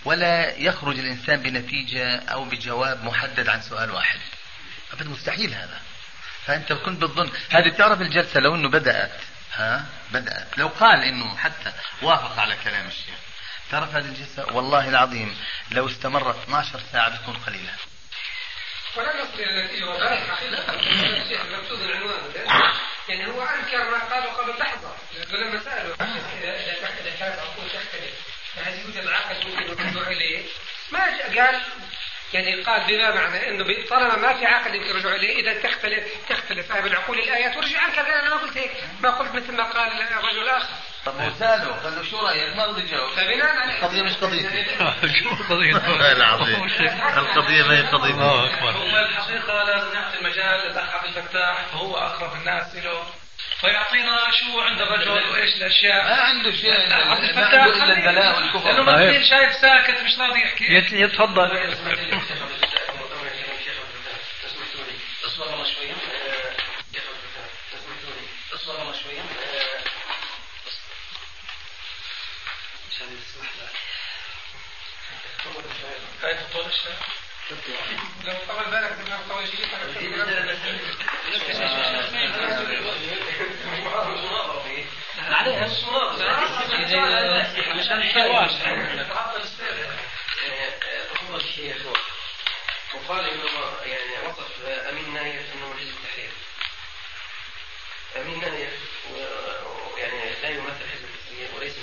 [0.06, 4.20] ولا يخرج الإنسان بنتيجة أو بجواب محدد عن سؤال واحد.
[4.94, 5.82] أبدا مستحيل هذا.
[6.46, 9.22] فأنت كنت بتظن هذه تعرف الجلسة لو إنه بدأت.
[9.54, 10.58] ها؟ بدأت.
[10.58, 13.31] لو قال إنه حتى وافق على كلام الشيخ.
[13.80, 15.38] هذه الجلسه والله العظيم
[15.72, 17.74] لو استمرت 12 ساعة بتكون قليلة.
[18.98, 20.74] ولم يصل إلى نتيجه وذلك حقيقة.
[21.22, 22.32] الشيخ مقصود العنوان.
[23.10, 24.96] يعني هو انكر ما قالوا قبل لحظه
[25.32, 26.56] لما سالوا اذا
[27.02, 28.14] إذا كانت عقول تختلف
[28.56, 30.46] فهل يوجد عقل ممكن الرجوع إليه؟
[30.92, 31.62] ما قال
[32.34, 36.68] يعني قال بما معنى إنه طالما ما في عقل يمكن الرجوع إليه إذا تختلف تختلف.
[36.68, 38.72] فهم العقول الآيات ورجع عنك قال أنا ما قلت هيك.
[39.02, 40.74] ما قلت مثل ما قال الرجل الآخر.
[41.06, 43.10] طب هو ساله قال له شو رأيك؟ ما رضي يجاوب.
[43.10, 44.66] فبناء على القضية مش قضيتي.
[45.24, 46.64] شو قضية والله العظيم.
[47.18, 48.14] القضية ما هي قضيتي.
[48.14, 48.72] الله أكبر.
[48.72, 53.04] هو الحقيقة لازم نعطي المجال للأخ عبد الفتاح فهو أقرب الناس له
[53.62, 56.04] فيعطينا شو عند الرجل وإيش الأشياء.
[56.04, 60.20] ما عنده شيء عبد ما الفتاح عنده الا البلاء لأنه والكفر مسكين شايف ساكت مش
[60.20, 60.66] راضي يحكي.
[60.74, 61.58] يت- يتفضل.
[65.26, 65.94] اصبر الله شوية
[68.56, 69.22] اصبر الله شوية
[72.92, 73.72] عشان يسمح لك
[76.24, 76.40] هاي لو
[78.48, 78.98] طول بالك
[85.32, 85.66] عليها
[91.30, 91.76] هو الشيخ
[92.94, 93.44] وقال انه
[93.86, 96.32] يعني وصف امين نايف انه حزب التحرير
[98.18, 98.74] امين نايف
[99.98, 101.74] يعني لا يمثل حزب التحرير وليس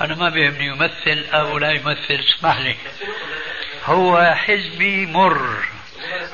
[0.00, 2.72] أنا ما بيهمني يمثل أو لا يمثل اسمح لي.
[2.72, 3.35] بس في نقطة
[3.86, 5.64] هو حزبي مر.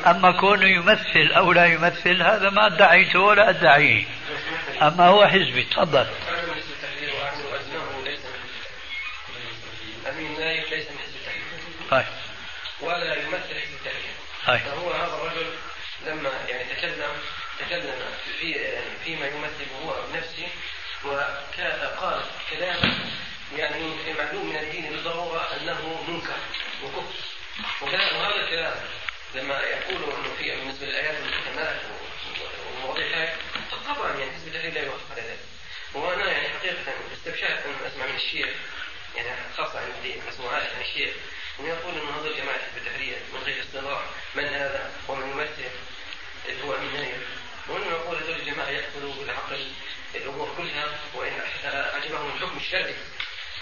[0.07, 4.05] أما كونه يمثل أو لا يمثل هذا ما ادعيته ولا ادعيه
[4.83, 6.07] أما هو حزبي تفضل.
[10.09, 11.43] أمين نايف ليس من حزب التحرير
[11.91, 12.05] طيب.
[12.81, 14.15] ولا يمثل حزب التحرير
[14.47, 14.59] طيب.
[14.61, 15.47] فهو هذا الرجل
[16.07, 17.11] لما يعني تكلم
[17.61, 17.95] تكلم
[18.41, 20.49] في يعني فيما يمثل هو بنفسه
[21.05, 22.95] وقال كلاما
[23.57, 26.37] يعني معلوم من الدين بالضروره انه منكر
[26.85, 27.03] وكفر
[27.83, 28.75] وكان- وهذا الكلام
[29.53, 31.81] لما يقولوا أنه في بالنسبة للآيات والمحكمات
[32.77, 33.29] ومواضيع هاي.
[33.87, 35.39] طبعا يعني حزب التحرير لا يوافق على ذلك.
[35.95, 36.77] وأنا يعني حقيقة
[37.13, 38.49] استبشرت أن أسمع من الشيخ
[39.17, 41.15] يعني خاصة عندي مسموعات عن الشيخ
[41.61, 44.03] أنه يقول أنه هذول جماعة حزب التحرير من غير استنراء
[44.35, 45.71] من هذا ومن يمثل
[46.49, 47.23] اللي هو امين
[47.69, 49.73] وأنه يقول هذول الجماعة ياخذوا بالعقل
[50.15, 52.95] الأمور كلها وإن اعجبهم الحكم الشرعي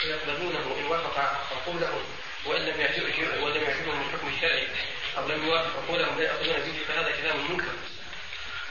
[0.05, 2.05] يقبلونه إن وافق عقولهم.
[2.45, 4.68] وإن لم يعجبهم ولم يعجبهم الحكم الشرعي
[5.16, 7.72] أو لم يوافق عقولهم لا يأخذون به فهذا كلام منكر.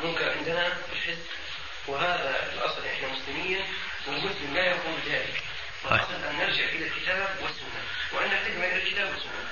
[0.04, 1.26] منكر عندنا في الحزب.
[1.88, 3.66] وهذا الأصل إحنا مسلمين
[4.08, 5.44] والمسلم لا يقول ذلك
[5.84, 7.82] فالاصل أن نرجع إلى الكتاب والسنة.
[8.14, 9.50] وأن نحتكم إلى الكتاب والسنة.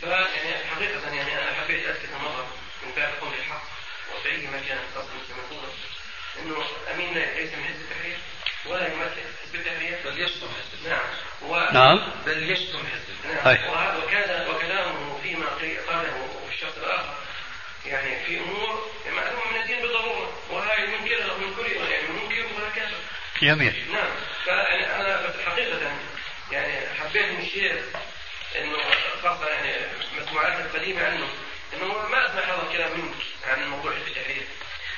[0.00, 2.48] فيعني حقيقة يعني أنا حبيت أذكر مرة
[2.82, 3.62] من باب قول الحق.
[4.14, 5.72] وبعيد ما كانت الأصل المسلمون
[6.38, 8.18] إنه أمين ليس من حزب التحرير
[8.66, 11.00] ولا يمثل حزب التحرير بل يشتم حزب نعم.
[11.42, 11.56] و...
[11.72, 12.12] نعم.
[12.26, 13.44] بل يشتم حزب نعم.
[13.44, 13.70] طيب.
[13.70, 15.46] وهذا وكان وكلامه فيما
[15.88, 17.14] قاله الشخص الآخر
[17.86, 22.96] يعني في أمور معلومة من الدين بالضرورة وهذه منكرها من كل يعني منكر ولا كافر
[23.42, 24.10] جميل نعم.
[24.44, 25.92] فيعني أنا حقيقة
[26.52, 27.84] يعني حبيت من الشيخ
[28.58, 28.78] إنه
[29.22, 29.86] خاصة يعني
[30.18, 31.28] مسموعات القديمة عنه
[31.74, 33.14] إنه ما اسمع هذا الكلام منك
[33.46, 34.46] عن موضوع حزب التحرير.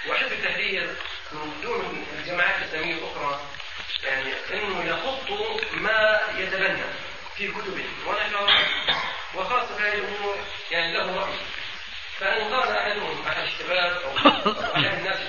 [0.08, 0.94] وحزب التحرير
[1.32, 3.40] من دون الجماعات الاسلاميه الأخرى
[4.04, 5.30] يعني إنه يخط
[5.72, 6.84] ما يتبنى
[7.36, 8.58] في كتبه ونشره
[9.34, 10.36] وخاصة هذه الأمور
[10.70, 11.34] يعني له رأي.
[12.20, 14.16] فإن قال أحدهم احد الشباب أو
[14.74, 15.20] احد الناس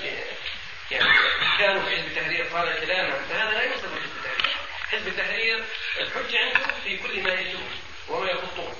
[0.90, 1.10] يعني
[1.58, 4.56] كانوا في حزب التحرير قال كلاما فهذا لا يوصل لحزب التحرير.
[4.92, 5.64] حزب التحرير
[6.00, 7.70] الحجه عنده في كل ما يكتبون
[8.08, 8.74] وما يخطون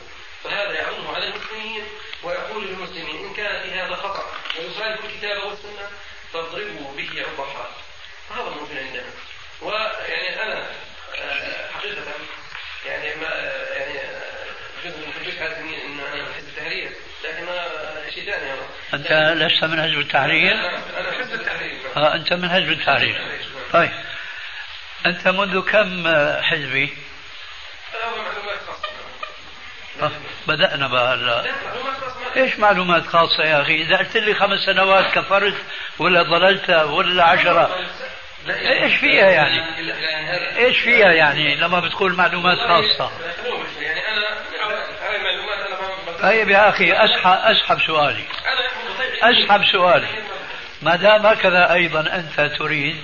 [0.44, 1.84] فهذا يعرضه على المسلمين
[2.22, 5.90] ويقول للمسلمين إن كان في هذا خطأ ويخالف الكتاب والسنة
[6.32, 7.74] فاضربوا به الحائط
[8.30, 9.10] هذا موجود عندنا.
[9.62, 10.66] ويعني أنا
[11.18, 12.02] آه، حقيقة
[12.86, 14.98] يعني ما آه، يعني آه، جزء
[15.42, 16.90] الدين إن أنا من حزب التحرير
[17.24, 18.52] لكن ما شيء ثاني
[18.94, 21.78] أنت لست من حزب التحرير؟ أنا حزب التحرير.
[21.96, 23.20] آه أنت من حزب التحرير.
[23.72, 23.90] طيب.
[25.06, 26.96] أنت منذ كم آه، حزبي؟
[30.02, 30.10] آه،
[30.48, 31.44] بدأنا بقى هلا
[32.36, 35.54] إيش معلومات خاصة يا أخي؟ إذا قلت لي خمس سنوات كفرت
[35.98, 37.86] ولا ضللت ولا عشرة؟
[38.48, 39.62] إيش فيها يعني؟
[40.56, 43.10] إيش فيها يعني لما بتقول معلومات خاصة؟
[43.80, 44.26] يعني أنا
[45.02, 48.24] هاي معلومات أنا طيب يا أخي اسحب أسحب سؤالي
[49.22, 50.08] أسحب سؤالي
[50.82, 52.96] ما دام هكذا أيضا أنت تريد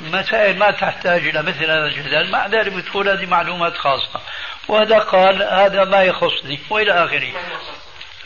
[0.00, 4.20] مسائل ما تحتاج إلى مثل هذا الجدل مع ذلك بتقول هذه معلومات خاصة
[4.68, 7.32] وهذا قال هذا ما يخصني وإلى آخره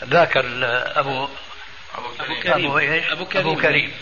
[0.03, 1.27] ذاك ابو
[1.97, 3.93] أبو كريم ابو, إيش؟ أبو كريم, أبو كريم.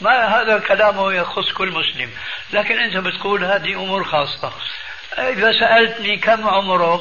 [0.00, 2.10] ما هذا كلامه يخص كل مسلم
[2.52, 4.52] لكن انت بتقول هذه أمور خاصة.
[5.18, 7.00] إذا سألتني كم عمرك؟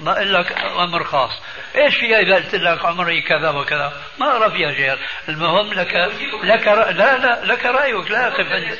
[0.00, 1.30] ما أقول لك أمر خاص.
[1.76, 6.12] إيش فيها إذا قلت لك عمري كذا وكذا؟ ما أرى فيها شيء المهم لك
[6.44, 8.78] لك لا لا لك رأيك لا أقف عند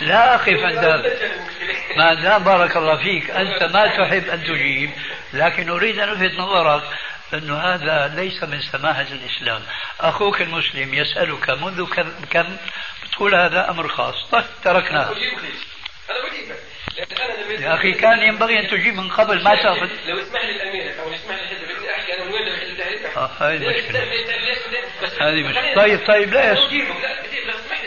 [0.00, 1.12] لا أقف عند
[1.96, 4.90] ما دام بارك الله فيك أنت ما تحب أن تجيب
[5.32, 6.82] لكن أريد أن ألفت نظرك
[7.34, 9.62] أنه هذا ليس من سماحة الإسلام.
[10.00, 11.86] أخوك المسلم يسألك منذ
[12.30, 12.56] كم؟
[13.12, 14.14] تقول هذا أمر خاص.
[14.32, 15.10] طيب تركناه.
[15.10, 19.88] أنا بجيبك يا أخي كان ينبغي أن تجيب من قبل ما تأخذ.
[20.06, 22.70] لو اسمح لي الأمير أو اسمح لي الحزب بدي أحكي أنا من وين الحزب
[23.16, 24.02] هاي المشكلة
[25.20, 25.74] هذه مشكلة.
[25.74, 27.00] طيب طيب لا يسمح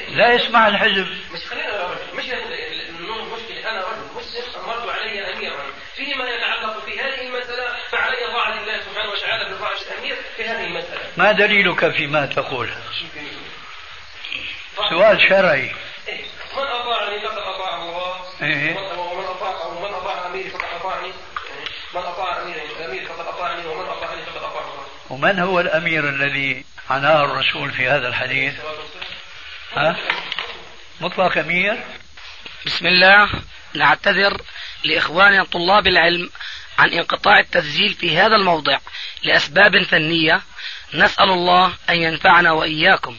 [0.10, 1.08] لا يسمع الحزب.
[1.34, 4.16] مش خلينا مش مشكله أنا رجل.
[4.16, 5.66] مسلم أمرت علي أميرا.
[5.96, 11.02] فيما يتعلق في هذه المسألة فعلي طاعه الله سبحانه وتعالى بطاعه الأمير في هذه المسألة.
[11.18, 12.70] ما دليلك فيما تقول؟
[14.90, 15.72] سؤال شرعي
[16.08, 16.22] إيه.
[16.58, 21.12] من أطاعني فقد أطاع الله إيه؟ ومن اطاع ومن اطاع أميري فقد أطاعني
[21.94, 22.42] من أطاع
[22.86, 27.88] اميري فقد أطاعني ومن أطاعني فقد أطاع الله ومن هو الأمير الذي عناه الرسول في
[27.88, 28.54] هذا الحديث؟
[29.76, 29.96] ها؟
[31.02, 31.84] مطلق أمير؟
[32.66, 33.30] بسم الله
[33.74, 34.42] نعتذر
[34.84, 36.30] لاخواننا طلاب العلم
[36.80, 38.80] عن انقطاع التسجيل في هذا الموضع
[39.24, 40.42] لأسباب فنية
[40.94, 43.18] نسأل الله أن ينفعنا وإياكم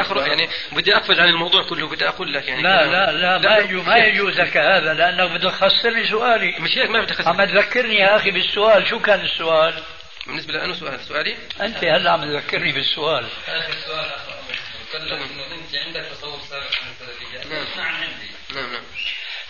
[0.00, 3.56] أخرج يعني بدي أقفز عن الموضوع كله بدي أقول لك يعني لا لا لا ما
[3.58, 6.54] يجوز ما يجوز لك هذا لانك بدك تخسر لي سؤالي.
[6.58, 9.82] مش هيك ما بدي اخسر عم تذكرني يا أخي بالسؤال شو كان السؤال؟
[10.26, 13.26] بالنسبة لأنه سؤال سؤالي؟ أنت هلا عم تذكرني بالسؤال.
[13.48, 14.10] اخر سؤال
[14.94, 17.66] أنت عندك تصور سابق عن السلفيه نعم.
[18.54, 18.82] نعم نعم.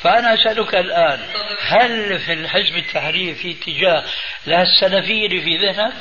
[0.03, 1.21] فأنا أسألك الآن
[1.61, 4.05] هل في الحزب التحرير في اتجاه
[4.47, 5.95] للسلفية اللي في ذهنك؟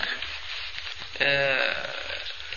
[1.21, 1.85] آه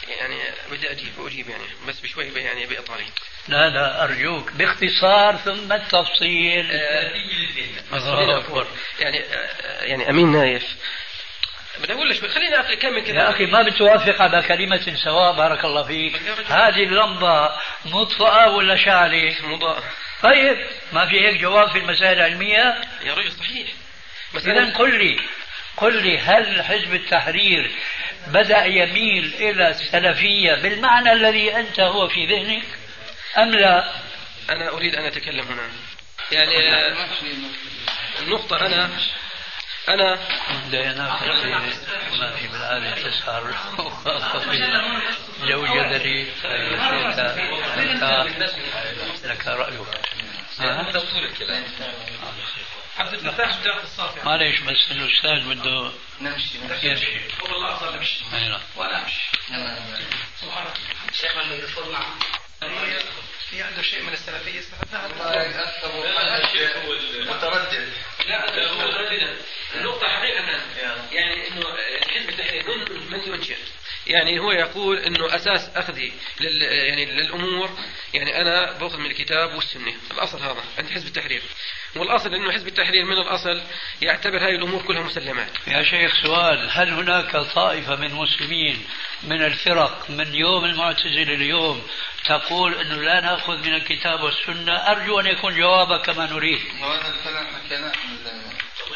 [0.08, 0.36] يعني
[0.70, 3.06] بدي أجيب أجيب يعني بس بشوي يعني بإطاري.
[3.48, 6.70] لا لا أرجوك باختصار ثم التفصيل.
[7.92, 8.66] الله أكبر.
[9.00, 10.76] يعني آه، يعني أمين نايف.
[11.78, 15.82] بدي أقول لك خليني اكمل كذا يا أخي ما بتوافق على كلمة سواء بارك الله
[15.82, 16.16] فيك.
[16.46, 17.50] هذه اللمبة
[17.84, 19.84] مطفأة ولا شعلة؟ مضاءة
[20.22, 23.68] طيب ما في هيك جواب في المسائل العلمية؟ يا رجل صحيح.
[24.34, 25.20] إذا قل لي
[25.76, 27.70] قل لي هل حزب التحرير
[28.26, 32.64] بدأ يميل إلى السلفية بالمعنى الذي أنت هو في ذهنك
[33.38, 33.92] أم لا؟
[34.50, 35.68] أنا أريد أن أتكلم هنا.
[36.32, 36.52] يعني
[38.20, 38.90] النقطة أنا
[39.88, 40.18] أنا
[42.18, 43.54] ما في بالعادة تسهر.
[45.44, 46.26] جو جدلي
[49.24, 49.80] لك رأيك.
[50.58, 51.64] هذا طول الكلام
[52.98, 57.06] عبد الفتاح بتاعت الصافي معليش بس الاستاذ بده نمشي يمشي.
[57.42, 58.24] والله افضل امشي
[58.76, 59.22] وأنا أمشي.
[60.40, 60.74] سبحان الله.
[61.12, 62.14] شيخ الميكروفون معه.
[63.50, 65.08] في عنده شيء من السلفية؟ استفدناه
[67.30, 67.92] متردد
[68.26, 69.36] لا مترددا
[69.74, 70.40] النقطة حقيقة
[71.12, 71.66] يعني إنه
[72.02, 73.56] الحزب التحرير من يوجه
[74.06, 77.70] يعني هو يقول إنه أساس أخذي لل يعني للأمور
[78.14, 79.94] يعني أنا باخذ من الكتاب والسنة.
[80.10, 81.42] الأصل هذا عند حزب التحرير.
[81.96, 83.62] والأصل إنه حزب التحرير من الأصل
[84.02, 85.50] يعتبر هذه الأمور كلها مسلمات.
[85.66, 88.84] يا شيخ سؤال هل هناك طائفة من المسلمين
[89.22, 91.82] من الفرق من يوم المعتزلة اليوم
[92.24, 96.60] تقول إنه لا نأخذ من الكتاب والسنة؟ أرجو أن يكون جوابك كما نريد.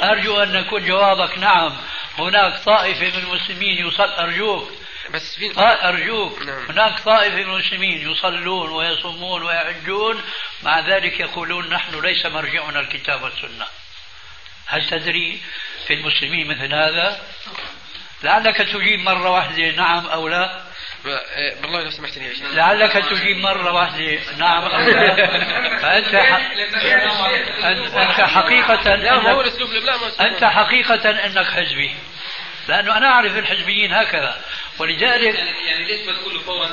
[0.03, 1.77] أرجو أن يكون جوابك نعم.
[2.19, 4.86] هناك طائفة من المسلمين يصل أرجوك.
[5.11, 6.67] بس في أرجوك نعم.
[6.69, 10.23] هناك طائفة من المسلمين يصلون ويصومون ويحجون
[10.63, 13.67] مع ذلك يقولون نحن ليس مرجعنا الكتاب والسنة.
[14.67, 15.41] هل تدري
[15.87, 17.21] في المسلمين مثل هذا؟
[18.23, 20.63] لعلك تجيب مرة واحدة نعم أو لا.
[21.63, 25.17] والله لو سمحت لي لعلك تجيب مرة واحدة نعم أو لا.
[25.79, 26.15] فأنت
[27.65, 28.95] أنت حقيقة
[30.21, 31.95] أنت حقيقة أنك حزبي.
[32.69, 34.37] لأنه أنا اعرف الحزبيين هكذا
[34.79, 35.35] ولذلك
[35.67, 36.67] يعني ليش ما تقول فورا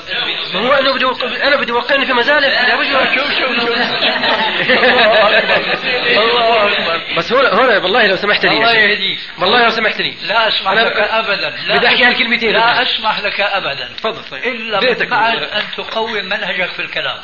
[0.66, 1.04] هو أنا بدي
[1.44, 3.70] أنا بدي اوقعني في مزالق يا رجل شوف شوف شوف
[6.18, 8.72] الله اكبر بس هنا هنا والله لو سمحت لي الله.
[8.74, 12.82] يهديك والله لو سمحت لي لا اسمح لك ابدا لا بدي أحكي هالكلمتين لا.
[12.82, 14.80] اسمح لك ابدا تفضل طيب الا.
[15.10, 17.18] بعد ان تقوم منهجك في الكلام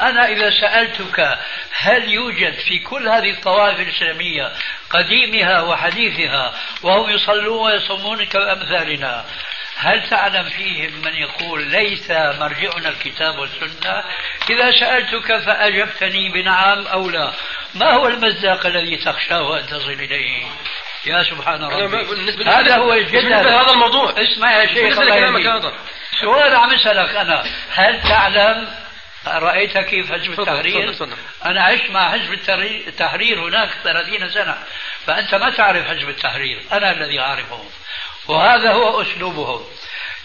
[0.00, 1.38] أنا إذا سألتك
[1.80, 4.52] هل يوجد في كل هذه الطوائف الإسلامية
[4.90, 9.24] قديمها وحديثها وهم يصلون ويصومون كامثالنا
[9.76, 14.04] هل تعلم فيهم من يقول ليس مرجعنا الكتاب والسنة؟
[14.50, 17.32] إذا سألتك فأجبتني بنعم أو لا،
[17.74, 20.44] ما هو المزاق الذي تخشاه أن تصل إليه؟
[21.06, 25.56] يا سبحان أنا ربي بالنسبة هذا هو الجدل لهذا الموضوع اسمع يا شيخ الله.
[25.56, 25.72] هذا
[26.20, 27.42] سؤال عم اسالك أنا
[27.74, 28.68] هل تعلم
[29.26, 30.92] رأيت كيف حزب التحرير؟
[31.44, 32.88] أنا عشت مع حزب التحرير-
[33.48, 34.56] هناك 30 سنة
[35.06, 37.64] فأنت ما تعرف حزب التحرير أنا الذي اعرفه
[38.28, 39.64] وهذا هو أسلوبهم.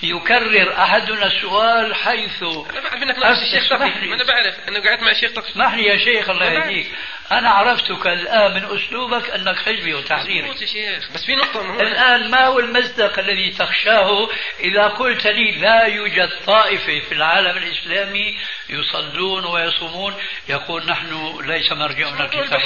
[0.03, 2.93] يكرر أحدنا السؤال حيث أنا بعرف
[3.31, 3.71] نفس الشيخ
[4.13, 4.55] أنا بعرف.
[4.87, 6.87] قعدت مع الشيخ تقي اسمح لي يا شيخ الله يهديك.
[7.31, 11.75] أنا عرفتك الآن من أسلوبك أنك حزبي وتحريري مظبوط يا شيخ بس في نقطة ما
[11.75, 17.57] هو الآن ما هو المصدق الذي تخشاه؟ إذا قلت لي لا يوجد طائفة في العالم
[17.57, 18.37] الإسلامي
[18.69, 20.15] يصلون ويصومون
[20.49, 22.59] يقول نحن ليس مرجعنا الكتاب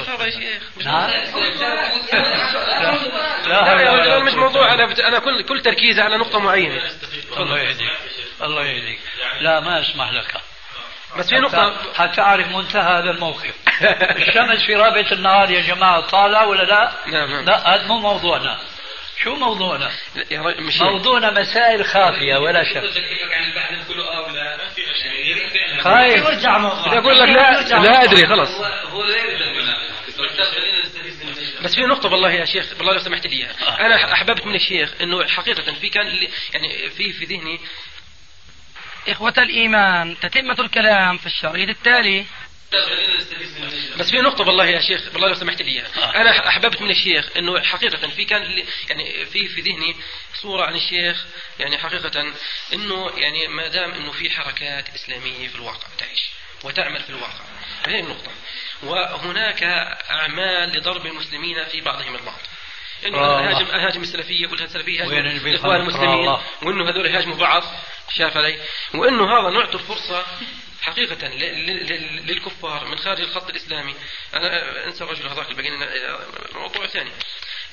[0.85, 1.09] نعم.
[3.47, 4.99] لا أنا مش موضوع أنا بت...
[4.99, 6.81] أنا كل كل تركيزي على نقطة معينة.
[7.37, 7.91] الله يهديك.
[8.41, 8.99] الله يهديك.
[9.39, 10.50] لا ما أسمح لك.
[11.17, 11.93] بس في نقطة.
[11.95, 13.53] حتى, أعرف منتهى هذا الموقف.
[14.27, 17.45] الشمس في رابعة النهار يا جماعة طالع ولا لا؟ نعم نعم.
[17.45, 18.59] لا هذا مو موضوعنا.
[19.23, 19.91] شو موضوعنا؟
[20.81, 22.83] موضوعنا مسائل خافية ولا شك.
[25.81, 26.27] خايف.
[26.27, 26.47] بدي
[26.99, 28.49] أقول لك لا لا أدري خلص
[28.91, 29.21] هو لا.
[31.63, 33.85] بس في نقطة والله يا شيخ والله لو سمحت لي إياها.
[33.85, 37.59] أنا أحببت من الشيخ إنه حقيقة في كان اللي- يعني في في ذهني
[39.07, 42.25] إخوة الإيمان تتمة الكلام في الشريط التالي.
[43.97, 46.21] بس في نقطة والله يا شيخ والله لو سمحت لي إياها.
[46.21, 49.95] أنا أحببت من الشيخ إنه حقيقة في كان يعني في في ذهني
[50.41, 51.25] صورة عن الشيخ
[51.59, 52.33] يعني حقيقة
[52.73, 56.29] إنه يعني ما دام إنه في حركات إسلامية في الواقع تعيش
[56.63, 57.45] وتعمل في الواقع
[57.87, 58.31] هذه النقطة
[58.83, 59.63] وهناك
[60.11, 62.39] أعمال لضرب المسلمين في بعضهم البعض
[63.05, 63.39] انه آه.
[63.39, 66.41] أنا هاجم هاجم السلفية وين اللي هاجم الاخوان المسلمين الله.
[66.63, 67.63] وإنه هذول يهاجموا بعض
[68.09, 68.59] شاف علي.
[68.93, 70.25] وإنه هذا نعطي الفرصة
[70.81, 71.27] حقيقة
[72.25, 73.95] للكفار من خارج الخط الإسلامي.
[74.33, 75.69] أنا أنسى الرجل هذاك الباقي
[76.55, 77.11] موضوع ثاني.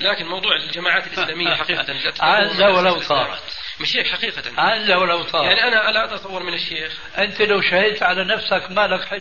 [0.01, 3.01] لكن موضوع الجماعات الإسلامية حقيقة لا عز ولو.
[3.01, 3.43] صارت.
[3.81, 5.45] مش هيك حقيقة عز ولو صارت.
[5.45, 6.93] يعني أنا لا أتصور من الشيخ.
[7.19, 9.17] أنت لو شهدت على نفسك ما لك حج